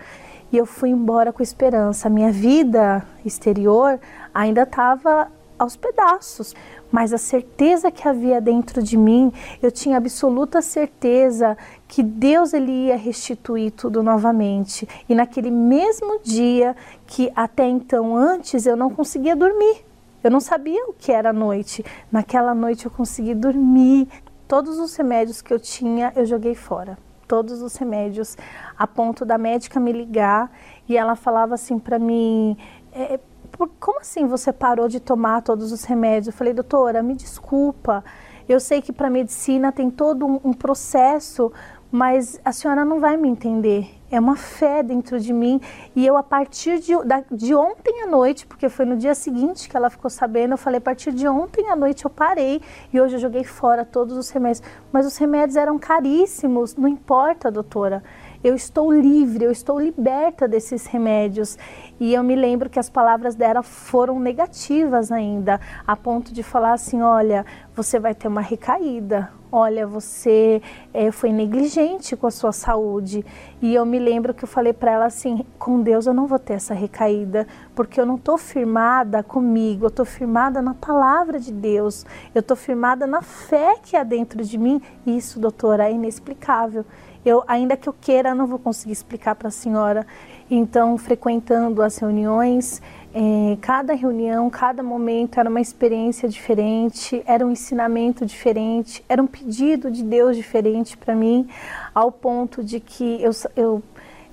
E 0.52 0.58
eu 0.58 0.66
fui 0.66 0.90
embora 0.90 1.34
com 1.34 1.44
esperança. 1.44 2.08
A 2.08 2.12
minha 2.12 2.32
vida 2.32 3.06
exterior 3.26 4.00
ainda 4.34 4.64
estava 4.64 5.28
aos 5.60 5.76
pedaços, 5.76 6.56
mas 6.92 7.14
a 7.14 7.18
certeza 7.18 7.92
que 7.92 8.08
havia 8.08 8.42
dentro 8.42 8.82
de 8.82 8.98
mim, 8.98 9.32
eu 9.62 9.72
tinha 9.72 9.98
absoluta 9.98 10.62
certeza 10.62 11.58
que 11.88 12.02
Deus 12.02 12.54
ele 12.54 12.72
ia 12.72 12.98
restituir 12.98 13.72
tudo 13.72 14.02
novamente. 14.02 14.88
E 15.08 15.16
naquele 15.16 15.52
mesmo 15.52 16.20
dia 16.24 16.76
que 17.06 17.32
até 17.36 17.68
então 17.68 18.16
antes 18.16 18.66
eu 18.66 18.76
não 18.76 18.90
conseguia 18.90 19.36
dormir. 19.36 19.86
Eu 20.24 20.32
não 20.32 20.40
sabia 20.40 20.84
o 20.86 20.94
que 20.94 21.12
era 21.12 21.32
noite. 21.32 21.86
Naquela 22.12 22.54
noite 22.54 22.86
eu 22.86 22.92
consegui 22.92 23.34
dormir. 23.34 24.08
Todos 24.48 24.80
os 24.80 24.96
remédios 24.96 25.42
que 25.42 25.54
eu 25.54 25.60
tinha, 25.60 26.12
eu 26.16 26.26
joguei 26.26 26.56
fora. 26.56 26.98
Todos 27.28 27.62
os 27.62 27.76
remédios, 27.76 28.36
a 28.78 28.88
ponto 28.88 29.24
da 29.24 29.38
médica 29.38 29.80
me 29.80 29.92
ligar 29.92 30.52
e 30.88 30.98
ela 30.98 31.16
falava 31.16 31.54
assim 31.54 31.78
para 31.78 32.00
mim: 32.00 32.58
é, 32.92 33.20
como 33.68 34.00
assim 34.00 34.26
você 34.26 34.54
parou 34.54 34.88
de 34.88 35.00
tomar 35.00 35.42
todos 35.42 35.72
os 35.72 35.84
remédios? 35.84 36.28
Eu 36.28 36.34
falei, 36.34 36.54
doutora, 36.54 37.04
me 37.04 37.16
desculpa. 37.16 38.04
Eu 38.48 38.60
sei 38.60 38.82
que 38.82 38.94
para 38.94 39.10
medicina 39.10 39.72
tem 39.72 39.90
todo 39.92 40.26
um, 40.26 40.40
um 40.44 40.54
processo, 40.54 41.52
mas 41.92 42.40
a 42.46 42.52
senhora 42.52 42.86
não 42.86 43.00
vai 43.00 43.18
me 43.18 43.28
entender. 43.28 43.90
É 44.12 44.20
uma 44.20 44.36
fé 44.36 44.82
dentro 44.82 45.20
de 45.20 45.32
mim 45.32 45.62
e 45.96 46.06
eu 46.06 46.18
a 46.18 46.24
partir 46.24 46.80
de, 46.80 46.96
da, 47.04 47.24
de 47.32 47.54
ontem 47.54 48.04
à 48.04 48.08
noite, 48.08 48.48
porque 48.48 48.68
foi 48.68 48.86
no 48.86 48.98
dia 48.98 49.14
seguinte 49.14 49.70
que 49.70 49.78
ela 49.78 49.90
ficou 49.90 50.10
sabendo, 50.10 50.54
eu 50.54 50.58
falei 50.58 50.80
a 50.80 50.82
partir 50.82 51.12
de 51.12 51.28
ontem 51.28 51.70
à 51.70 51.76
noite 51.76 52.06
eu 52.06 52.10
parei 52.10 52.62
e 52.92 53.00
hoje 53.00 53.16
eu 53.16 53.20
joguei 53.20 53.44
fora 53.44 53.86
todos 53.86 54.18
os 54.18 54.30
remédios. 54.30 54.64
Mas 54.92 55.06
os 55.06 55.16
remédios 55.18 55.56
eram 55.56 55.78
caríssimos, 55.78 56.76
não 56.76 56.88
importa, 56.88 57.52
doutora 57.52 58.04
eu 58.44 58.56
estou 58.56 58.92
livre, 58.92 59.44
eu 59.44 59.52
estou 59.52 59.80
liberta 59.80 60.48
desses 60.48 60.86
remédios. 60.86 61.58
E 62.00 62.14
eu 62.14 62.24
me 62.24 62.36
lembro 62.36 62.70
que 62.70 62.80
as 62.80 62.90
palavras 62.90 63.36
dela 63.36 63.62
foram 63.62 64.20
negativas 64.20 65.12
ainda, 65.12 65.60
a 65.86 65.96
ponto 65.96 66.34
de 66.34 66.42
falar 66.42 66.74
assim: 66.74 67.02
olha, 67.02 67.46
você 67.76 68.00
vai 68.00 68.16
ter 68.16 68.30
uma 68.30 68.40
recaída, 68.40 69.30
olha, 69.52 69.86
você 69.86 70.62
é, 70.94 71.12
foi 71.12 71.34
negligente 71.34 72.16
com 72.16 72.28
a 72.28 72.32
sua 72.32 72.54
saúde. 72.54 73.26
E 73.62 73.74
eu 73.74 73.86
me 73.86 74.00
lembro 74.00 74.34
que 74.34 74.46
eu 74.46 74.48
falei 74.48 74.72
para 74.72 74.92
ela 74.92 75.06
assim: 75.06 75.46
com 75.58 75.82
Deus 75.82 76.06
eu 76.06 76.14
não 76.14 76.26
vou 76.26 76.40
ter 76.40 76.54
essa 76.54 76.74
recaída, 76.74 77.46
porque 77.76 78.00
eu 78.00 78.06
não 78.06 78.16
estou 78.16 78.38
firmada 78.38 79.22
comigo, 79.22 79.84
eu 79.84 79.90
estou 79.90 80.06
firmada 80.06 80.62
na 80.62 80.74
palavra 80.74 81.38
de 81.38 81.52
Deus, 81.52 82.06
eu 82.34 82.40
estou 82.40 82.56
firmada 82.56 83.06
na 83.06 83.22
fé 83.22 83.76
que 83.84 83.98
há 83.98 84.04
dentro 84.04 84.42
de 84.42 84.58
mim. 84.58 84.82
Isso, 85.06 85.40
doutora, 85.40 85.90
é 85.90 85.92
inexplicável. 85.92 86.86
Eu, 87.30 87.44
ainda 87.48 87.78
que 87.78 87.88
eu 87.88 87.94
queira, 87.94 88.34
não 88.34 88.48
vou 88.48 88.58
conseguir 88.58 88.94
explicar 88.94 89.36
para 89.36 89.50
a 89.50 89.52
senhora. 89.52 90.06
Então, 90.50 90.98
frequentando 90.98 91.84
as 91.84 91.96
reuniões, 92.00 92.82
é, 93.14 93.56
cada 93.62 93.94
reunião, 93.94 94.50
cada 94.50 94.82
momento 94.82 95.40
era 95.40 95.48
uma 95.48 95.62
experiência 95.62 96.28
diferente, 96.28 97.22
era 97.28 97.46
um 97.46 97.52
ensinamento 97.52 98.26
diferente, 98.26 99.06
era 99.08 99.22
um 99.22 99.28
pedido 99.28 99.92
de 99.92 100.04
Deus 100.04 100.36
diferente 100.36 100.98
para 100.98 101.14
mim, 101.14 101.48
ao 101.94 102.12
ponto 102.12 102.64
de 102.64 102.80
que 102.80 103.22
eu, 103.22 103.32
eu, 103.56 103.84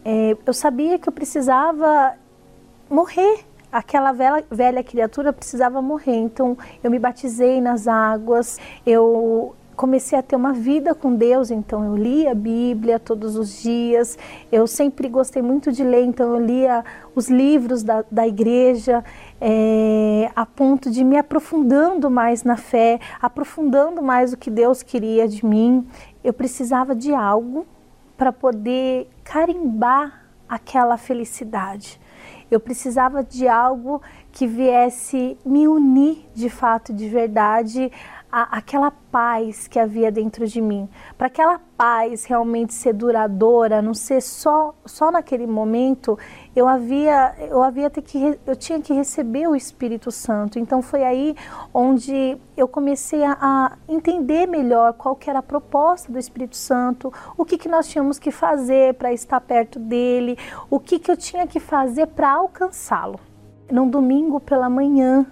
é, 0.03 0.35
eu 0.47 0.55
sabia 0.55 0.99
que 0.99 1.07
eu 1.07 1.13
precisava 1.13 2.15
morrer 2.89 3.45
aquela 3.71 4.13
velha, 4.13 4.43
velha 4.51 4.83
criatura 4.83 5.35
precisava 5.35 5.83
morrer. 5.83 6.17
Então 6.17 6.57
eu 6.83 6.91
me 6.91 6.99
batizei 6.99 7.61
nas 7.61 7.87
águas, 7.87 8.59
eu 8.87 9.55
comecei 9.77 10.19
a 10.19 10.23
ter 10.23 10.35
uma 10.35 10.53
vida 10.53 10.95
com 10.95 11.15
Deus, 11.15 11.51
então 11.51 11.85
eu 11.85 11.95
lia 11.95 12.33
a 12.33 12.35
Bíblia 12.35 12.99
todos 12.99 13.37
os 13.37 13.63
dias, 13.63 14.19
eu 14.51 14.67
sempre 14.67 15.09
gostei 15.09 15.43
muito 15.43 15.71
de 15.71 15.85
ler, 15.85 16.05
então 16.05 16.35
eu 16.35 16.45
lia 16.45 16.85
os 17.15 17.29
livros 17.29 17.83
da, 17.83 18.03
da 18.11 18.27
igreja, 18.27 19.05
é, 19.41 20.31
a 20.35 20.47
ponto 20.47 20.91
de 20.91 21.05
me 21.05 21.19
aprofundando 21.19 22.11
mais 22.11 22.43
na 22.43 22.57
fé, 22.57 22.99
aprofundando 23.21 24.03
mais 24.03 24.33
o 24.33 24.37
que 24.37 24.51
Deus 24.51 24.83
queria 24.83 25.29
de 25.29 25.45
mim. 25.45 25.87
Eu 26.25 26.33
precisava 26.33 26.95
de 26.95 27.13
algo 27.15 27.67
para 28.17 28.33
poder 28.33 29.09
carimbar 29.23 30.23
aquela 30.49 30.97
felicidade. 30.97 32.01
Eu 32.51 32.61
precisava 32.61 33.25
de 33.25 33.49
algo 33.49 34.01
que 34.31 34.47
viesse 34.47 35.37
me 35.45 35.67
unir 35.67 36.29
de 36.35 36.49
fato, 36.49 36.93
de 36.93 37.09
verdade, 37.09 37.91
a, 38.31 38.59
aquela 38.59 38.91
paz 38.91 39.69
que 39.69 39.79
havia 39.79 40.11
dentro 40.11 40.47
de 40.47 40.61
mim, 40.61 40.89
para 41.17 41.29
aquela 41.29 41.61
paz 41.77 42.25
realmente 42.25 42.75
ser 42.75 42.93
duradoura, 42.93 43.81
não 43.81 43.95
ser 43.95 44.21
só 44.21 44.75
só 44.85 45.11
naquele 45.11 45.47
momento, 45.47 46.19
eu 46.55 46.67
havia 46.67 47.35
eu 47.39 47.63
havia 47.63 47.89
ter 47.89 48.03
que 48.03 48.39
eu 48.47 48.57
tinha 48.57 48.81
que 48.81 48.93
receber 48.93 49.49
o 49.49 49.55
Espírito 49.55 50.11
Santo. 50.11 50.59
Então 50.59 50.83
foi 50.83 51.05
aí 51.05 51.35
onde 51.73 52.37
eu 52.57 52.67
comecei 52.67 53.25
a, 53.25 53.37
a 53.41 53.73
entender 53.89 54.47
melhor 54.47 54.93
qual 54.95 55.15
que 55.15 55.31
era 55.31 55.39
a 55.39 55.43
proposta 55.43 56.11
do 56.11 56.19
Espírito 56.19 56.57
Santo, 56.57 57.13
o 57.37 57.45
que 57.45 57.59
que 57.59 57.69
nós 57.69 57.89
tínhamos 57.89 58.19
que 58.19 58.31
fazer 58.31 58.95
para 58.95 59.13
estar 59.13 59.41
perto 59.41 59.79
dele, 59.79 60.39
o 60.71 60.81
que 60.81 60.99
que 60.99 61.11
eu 61.11 61.17
tinha 61.17 61.47
que 61.47 61.61
fazer 61.61 62.07
para 62.09 62.33
alcançá-lo. 62.33 63.21
Num 63.71 63.89
domingo 63.89 64.39
pela 64.39 64.71
manhã, 64.71 65.27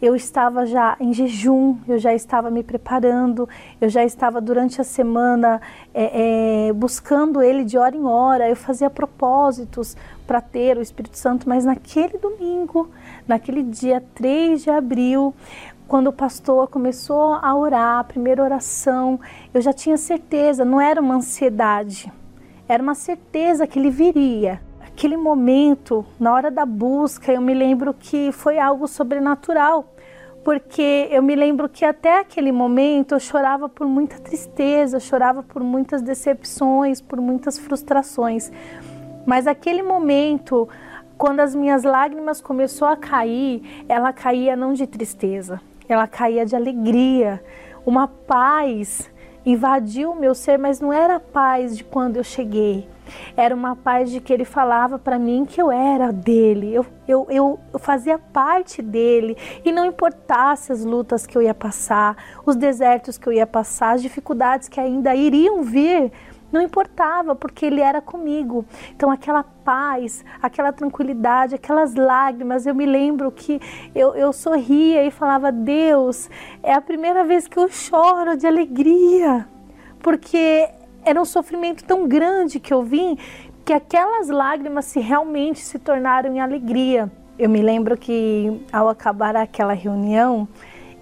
eu 0.00 0.16
estava 0.16 0.64
já 0.64 0.96
em 0.98 1.12
jejum, 1.12 1.76
eu 1.86 1.98
já 1.98 2.14
estava 2.14 2.50
me 2.50 2.62
preparando, 2.62 3.48
eu 3.80 3.88
já 3.88 4.02
estava 4.02 4.40
durante 4.40 4.80
a 4.80 4.84
semana 4.84 5.60
é, 5.92 6.68
é, 6.68 6.72
buscando 6.72 7.42
ele 7.42 7.64
de 7.64 7.76
hora 7.76 7.94
em 7.94 8.04
hora, 8.04 8.48
eu 8.48 8.56
fazia 8.56 8.88
propósitos 8.88 9.96
para 10.26 10.40
ter 10.40 10.78
o 10.78 10.80
Espírito 10.80 11.18
Santo, 11.18 11.48
mas 11.48 11.64
naquele 11.64 12.16
domingo, 12.16 12.88
naquele 13.28 13.62
dia 13.62 14.02
3 14.14 14.62
de 14.62 14.70
abril, 14.70 15.34
quando 15.86 16.06
o 16.06 16.12
pastor 16.12 16.68
começou 16.68 17.34
a 17.34 17.54
orar, 17.54 17.98
a 17.98 18.04
primeira 18.04 18.42
oração, 18.42 19.20
eu 19.52 19.60
já 19.60 19.72
tinha 19.72 19.98
certeza, 19.98 20.64
não 20.64 20.80
era 20.80 21.00
uma 21.00 21.16
ansiedade, 21.16 22.10
era 22.66 22.82
uma 22.82 22.94
certeza 22.94 23.66
que 23.66 23.78
ele 23.78 23.90
viria 23.90 24.62
aquele 25.00 25.16
momento, 25.16 26.04
na 26.18 26.30
hora 26.30 26.50
da 26.50 26.66
busca, 26.66 27.32
eu 27.32 27.40
me 27.40 27.54
lembro 27.54 27.94
que 27.94 28.30
foi 28.32 28.58
algo 28.58 28.86
sobrenatural, 28.86 29.94
porque 30.44 31.08
eu 31.10 31.22
me 31.22 31.34
lembro 31.34 31.70
que 31.70 31.86
até 31.86 32.20
aquele 32.20 32.52
momento 32.52 33.14
eu 33.14 33.18
chorava 33.18 33.66
por 33.66 33.86
muita 33.86 34.18
tristeza, 34.18 35.00
chorava 35.00 35.42
por 35.42 35.62
muitas 35.62 36.02
decepções, 36.02 37.00
por 37.00 37.18
muitas 37.18 37.58
frustrações. 37.58 38.52
Mas 39.24 39.46
aquele 39.46 39.82
momento, 39.82 40.68
quando 41.16 41.40
as 41.40 41.54
minhas 41.54 41.82
lágrimas 41.82 42.42
começou 42.42 42.86
a 42.86 42.94
cair, 42.94 43.86
ela 43.88 44.12
caía 44.12 44.54
não 44.54 44.74
de 44.74 44.86
tristeza, 44.86 45.62
ela 45.88 46.06
caía 46.06 46.44
de 46.44 46.54
alegria, 46.54 47.42
uma 47.86 48.06
paz 48.06 49.10
invadiu 49.44 50.12
o 50.12 50.18
meu 50.18 50.34
ser, 50.34 50.58
mas 50.58 50.80
não 50.80 50.92
era 50.92 51.16
a 51.16 51.20
paz 51.20 51.76
de 51.76 51.84
quando 51.84 52.16
eu 52.16 52.24
cheguei. 52.24 52.86
Era 53.36 53.54
uma 53.54 53.74
paz 53.74 54.10
de 54.10 54.20
que 54.20 54.32
ele 54.32 54.44
falava 54.44 54.98
para 54.98 55.18
mim 55.18 55.44
que 55.44 55.60
eu 55.60 55.70
era 55.70 56.12
dele, 56.12 56.72
eu, 56.72 56.86
eu, 57.08 57.26
eu, 57.28 57.60
eu 57.72 57.78
fazia 57.78 58.18
parte 58.18 58.80
dele. 58.80 59.36
E 59.64 59.72
não 59.72 59.84
importasse 59.84 60.72
as 60.72 60.84
lutas 60.84 61.26
que 61.26 61.36
eu 61.36 61.42
ia 61.42 61.54
passar, 61.54 62.16
os 62.46 62.56
desertos 62.56 63.18
que 63.18 63.26
eu 63.26 63.32
ia 63.32 63.46
passar, 63.46 63.94
as 63.94 64.02
dificuldades 64.02 64.68
que 64.68 64.78
ainda 64.78 65.14
iriam 65.14 65.62
vir, 65.62 66.12
não 66.52 66.60
importava, 66.60 67.34
porque 67.34 67.66
ele 67.66 67.80
era 67.80 68.00
comigo. 68.00 68.64
Então, 68.94 69.10
aquela 69.10 69.42
paz, 69.42 70.24
aquela 70.42 70.72
tranquilidade, 70.72 71.54
aquelas 71.54 71.94
lágrimas, 71.94 72.66
eu 72.66 72.74
me 72.74 72.86
lembro 72.86 73.30
que 73.30 73.60
eu, 73.94 74.14
eu 74.14 74.32
sorria 74.32 75.04
e 75.04 75.10
falava: 75.10 75.52
Deus, 75.52 76.28
é 76.62 76.72
a 76.72 76.80
primeira 76.80 77.24
vez 77.24 77.46
que 77.46 77.58
eu 77.58 77.68
choro 77.68 78.36
de 78.36 78.46
alegria, 78.46 79.46
porque 80.00 80.68
era 81.04 81.20
um 81.20 81.24
sofrimento 81.24 81.84
tão 81.84 82.06
grande 82.06 82.60
que 82.60 82.72
eu 82.72 82.82
vim 82.82 83.16
que 83.64 83.72
aquelas 83.72 84.28
lágrimas 84.28 84.86
se 84.86 85.00
realmente 85.00 85.60
se 85.60 85.78
tornaram 85.78 86.34
em 86.34 86.40
alegria. 86.40 87.10
Eu 87.38 87.48
me 87.48 87.62
lembro 87.62 87.96
que 87.96 88.60
ao 88.72 88.88
acabar 88.88 89.34
aquela 89.36 89.72
reunião 89.72 90.46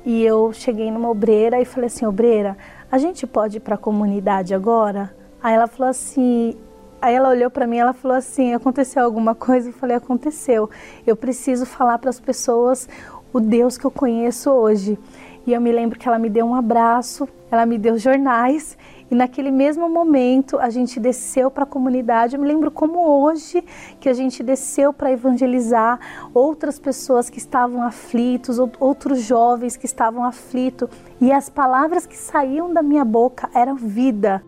e 0.05 0.25
eu 0.25 0.53
cheguei 0.53 0.91
numa 0.91 1.11
obreira 1.11 1.61
e 1.61 1.65
falei 1.65 1.87
assim, 1.89 2.07
obreira, 2.07 2.57
a 2.91 2.99
gente 2.99 3.27
pode 3.27 3.57
ir 3.57 3.61
para 3.61 3.75
a 3.75 3.79
comunidade 3.79 4.55
agora? 4.55 5.15
Aí 5.43 5.55
ela 5.55 5.67
falou 5.67 5.91
assim, 5.91 6.57
aí 7.01 7.15
ela 7.15 7.29
olhou 7.29 7.51
para 7.51 7.67
mim 7.67 7.79
ela 7.79 7.93
falou 7.93 8.17
assim, 8.17 8.55
aconteceu 8.55 9.05
alguma 9.05 9.35
coisa? 9.35 9.69
Eu 9.69 9.73
falei, 9.73 9.97
aconteceu. 9.97 10.69
Eu 11.07 11.17
preciso 11.17 11.65
falar 11.65 11.99
para 11.99 12.11
as 12.11 12.19
pessoas 12.19 12.89
o 13.33 13.41
Deus 13.41 13.79
que 13.79 13.85
eu 13.85 13.91
conheço 13.91 14.51
hoje. 14.51 14.99
E 15.47 15.53
eu 15.53 15.61
me 15.61 15.73
lembro 15.73 15.99
que 15.99 16.07
ela 16.07 16.19
me 16.19 16.29
deu 16.29 16.45
um 16.45 16.55
abraço, 16.55 17.27
ela 17.51 17.65
me 17.65 17.79
deu 17.79 17.97
jornais 17.97 18.77
e 19.11 19.15
naquele 19.15 19.51
mesmo 19.51 19.89
momento 19.89 20.59
a 20.59 20.69
gente 20.69 21.01
desceu 21.01 21.51
para 21.51 21.63
a 21.63 21.67
comunidade. 21.67 22.37
Eu 22.37 22.43
me 22.43 22.47
lembro 22.47 22.71
como 22.71 22.99
hoje 22.99 23.65
que 23.99 24.09
a 24.09 24.13
gente 24.13 24.43
desceu 24.43 24.93
para 24.93 25.11
evangelizar 25.11 25.99
outras 26.35 26.79
pessoas 26.79 27.31
que 27.31 27.39
estavam 27.39 27.83
aflitos, 27.83 28.59
outros 28.79 29.23
jovens 29.23 29.77
que 29.77 29.87
estavam 29.87 30.25
aflitos. 30.25 30.91
E 31.21 31.33
as 31.33 31.49
palavras 31.49 32.05
que 32.07 32.17
saíam 32.17 32.73
da 32.73 32.83
minha 32.83 33.05
boca 33.05 33.49
eram 33.55 33.77
vida. 33.77 34.43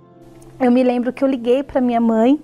Eu 0.60 0.70
me 0.70 0.82
lembro 0.82 1.10
que 1.10 1.24
eu 1.24 1.28
liguei 1.28 1.62
para 1.62 1.80
minha 1.80 2.00
mãe 2.00 2.38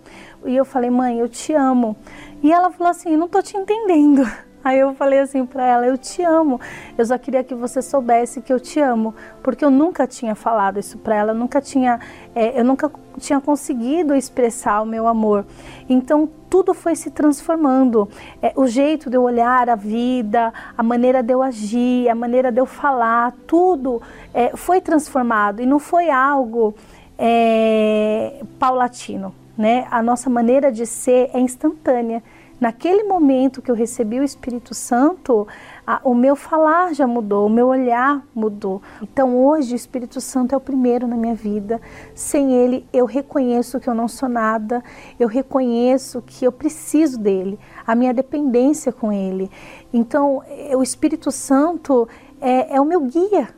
e 0.44 0.56
eu 0.56 0.64
falei: 0.64 0.88
"Mãe, 0.88 1.18
eu 1.18 1.28
te 1.28 1.52
amo". 1.52 1.94
E 2.42 2.50
ela 2.50 2.70
falou 2.70 2.90
assim: 2.90 3.14
"Não 3.14 3.28
tô 3.28 3.42
te 3.42 3.56
entendendo". 3.58 4.22
Aí 4.66 4.80
eu 4.80 4.92
falei 4.94 5.20
assim 5.20 5.46
para 5.46 5.64
ela: 5.64 5.86
Eu 5.86 5.96
te 5.96 6.22
amo. 6.24 6.60
Eu 6.98 7.06
só 7.06 7.16
queria 7.16 7.44
que 7.44 7.54
você 7.54 7.80
soubesse 7.80 8.40
que 8.40 8.52
eu 8.52 8.58
te 8.58 8.80
amo, 8.80 9.14
porque 9.40 9.64
eu 9.64 9.70
nunca 9.70 10.08
tinha 10.08 10.34
falado 10.34 10.76
isso 10.80 10.98
para 10.98 11.14
ela, 11.14 11.30
eu 11.30 11.36
nunca 11.36 11.60
tinha, 11.60 12.00
é, 12.34 12.58
eu 12.58 12.64
nunca 12.64 12.90
tinha 13.16 13.40
conseguido 13.40 14.12
expressar 14.12 14.82
o 14.82 14.84
meu 14.84 15.06
amor. 15.06 15.46
Então 15.88 16.28
tudo 16.50 16.74
foi 16.74 16.96
se 16.96 17.12
transformando. 17.12 18.08
É, 18.42 18.52
o 18.56 18.66
jeito 18.66 19.08
de 19.08 19.16
eu 19.16 19.22
olhar 19.22 19.68
a 19.68 19.76
vida, 19.76 20.52
a 20.76 20.82
maneira 20.82 21.22
de 21.22 21.32
eu 21.32 21.44
agir, 21.44 22.08
a 22.08 22.14
maneira 22.16 22.50
de 22.50 22.60
eu 22.60 22.66
falar, 22.66 23.34
tudo 23.46 24.02
é, 24.34 24.56
foi 24.56 24.80
transformado 24.80 25.62
e 25.62 25.66
não 25.66 25.78
foi 25.78 26.10
algo 26.10 26.74
é, 27.18 28.42
paulatino. 28.58 29.34
Né? 29.56 29.86
A 29.90 30.02
nossa 30.02 30.28
maneira 30.28 30.70
de 30.70 30.84
ser 30.84 31.30
é 31.32 31.40
instantânea. 31.40 32.22
Naquele 32.58 33.04
momento 33.04 33.60
que 33.60 33.70
eu 33.70 33.74
recebi 33.74 34.18
o 34.18 34.24
Espírito 34.24 34.74
Santo, 34.74 35.46
a, 35.86 36.00
o 36.02 36.14
meu 36.14 36.34
falar 36.34 36.94
já 36.94 37.06
mudou, 37.06 37.46
o 37.46 37.50
meu 37.50 37.66
olhar 37.66 38.26
mudou. 38.34 38.80
Então 39.02 39.36
hoje 39.36 39.74
o 39.74 39.76
Espírito 39.76 40.22
Santo 40.22 40.54
é 40.54 40.56
o 40.56 40.60
primeiro 40.60 41.06
na 41.06 41.16
minha 41.16 41.34
vida. 41.34 41.80
Sem 42.14 42.54
ele, 42.54 42.86
eu 42.94 43.04
reconheço 43.04 43.78
que 43.78 43.88
eu 43.88 43.94
não 43.94 44.08
sou 44.08 44.26
nada, 44.26 44.82
eu 45.20 45.28
reconheço 45.28 46.22
que 46.22 46.46
eu 46.46 46.52
preciso 46.52 47.18
dele, 47.18 47.58
a 47.86 47.94
minha 47.94 48.14
dependência 48.14 48.90
com 48.90 49.12
ele. 49.12 49.50
Então 49.92 50.42
o 50.74 50.82
Espírito 50.82 51.30
Santo 51.30 52.08
é, 52.40 52.76
é 52.76 52.80
o 52.80 52.86
meu 52.86 53.02
guia. 53.02 53.50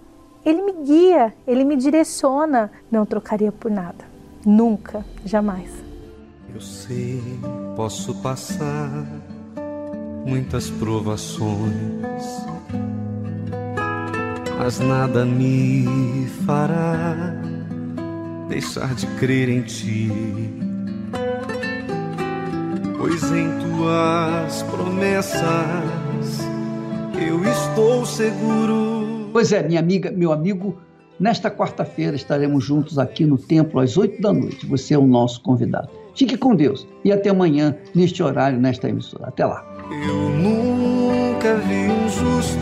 Ele 0.45 0.63
me 0.63 0.73
guia, 0.85 1.35
ele 1.47 1.65
me 1.65 1.77
direciona. 1.77 2.71
Não 2.91 3.05
trocaria 3.05 3.53
por 3.53 3.71
nada. 3.71 4.05
Nunca, 4.45 5.05
jamais. 5.25 5.71
Eu 6.55 6.61
sei, 6.61 7.23
posso 7.77 8.15
passar 8.17 9.07
muitas 10.27 10.71
provações, 10.71 12.23
mas 14.59 14.79
nada 14.81 15.25
me 15.25 16.27
fará 16.47 17.35
deixar 18.49 18.95
de 18.95 19.07
crer 19.19 19.49
em 19.49 19.63
ti. 19.63 20.11
Pois 22.99 23.23
em 23.31 23.49
tuas 23.61 24.63
promessas 24.65 25.41
eu 27.21 27.43
estou 27.45 28.05
seguro. 28.05 29.08
Pois 29.33 29.53
é, 29.53 29.63
minha 29.63 29.81
amiga, 29.81 30.11
meu 30.11 30.33
amigo, 30.33 30.79
nesta 31.19 31.51
quarta-feira 31.51 32.17
estaremos 32.17 32.65
juntos 32.65 32.99
aqui 32.99 33.25
no 33.25 33.39
templo 33.39 33.81
às 33.81 33.97
oito 33.97 34.21
da 34.21 34.33
noite. 34.33 34.67
Você 34.67 34.95
é 34.95 34.99
o 34.99 35.07
nosso 35.07 35.43
convidado. 35.43 35.89
Fique 36.15 36.37
com 36.37 36.55
Deus 36.55 36.87
e 37.05 37.13
até 37.13 37.31
amanhã, 37.31 37.77
neste 37.95 38.23
horário, 38.23 38.59
nesta 38.59 38.89
emissora. 38.89 39.29
Até 39.29 39.45
lá. 39.45 39.65
Eu 39.91 40.31
nunca 40.31 41.55
vi 41.57 41.89
um 41.89 42.09
justo 42.09 42.59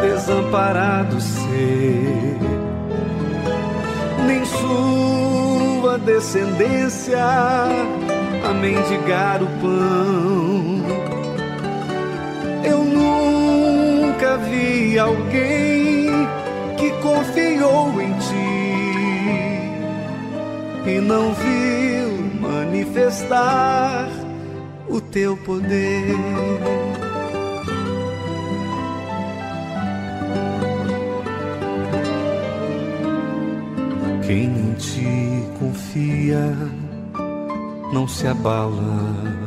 desamparado 0.00 1.20
ser, 1.20 2.36
nem 4.26 4.44
sua 4.44 5.98
descendência 5.98 7.18
a 7.18 8.54
mendigar 8.54 9.42
o 9.42 9.46
pão. 9.60 10.71
Vi 14.36 14.98
alguém 14.98 16.06
que 16.76 16.90
confiou 17.02 18.00
em 18.00 18.12
ti 18.18 18.52
e 20.86 21.00
não 21.00 21.32
viu 21.34 22.40
manifestar 22.40 24.08
o 24.88 25.00
teu 25.00 25.36
poder. 25.38 26.16
Quem 34.26 34.44
em 34.44 34.74
ti 34.74 35.44
confia 35.58 36.56
não 37.92 38.08
se 38.08 38.26
abala 38.26 39.41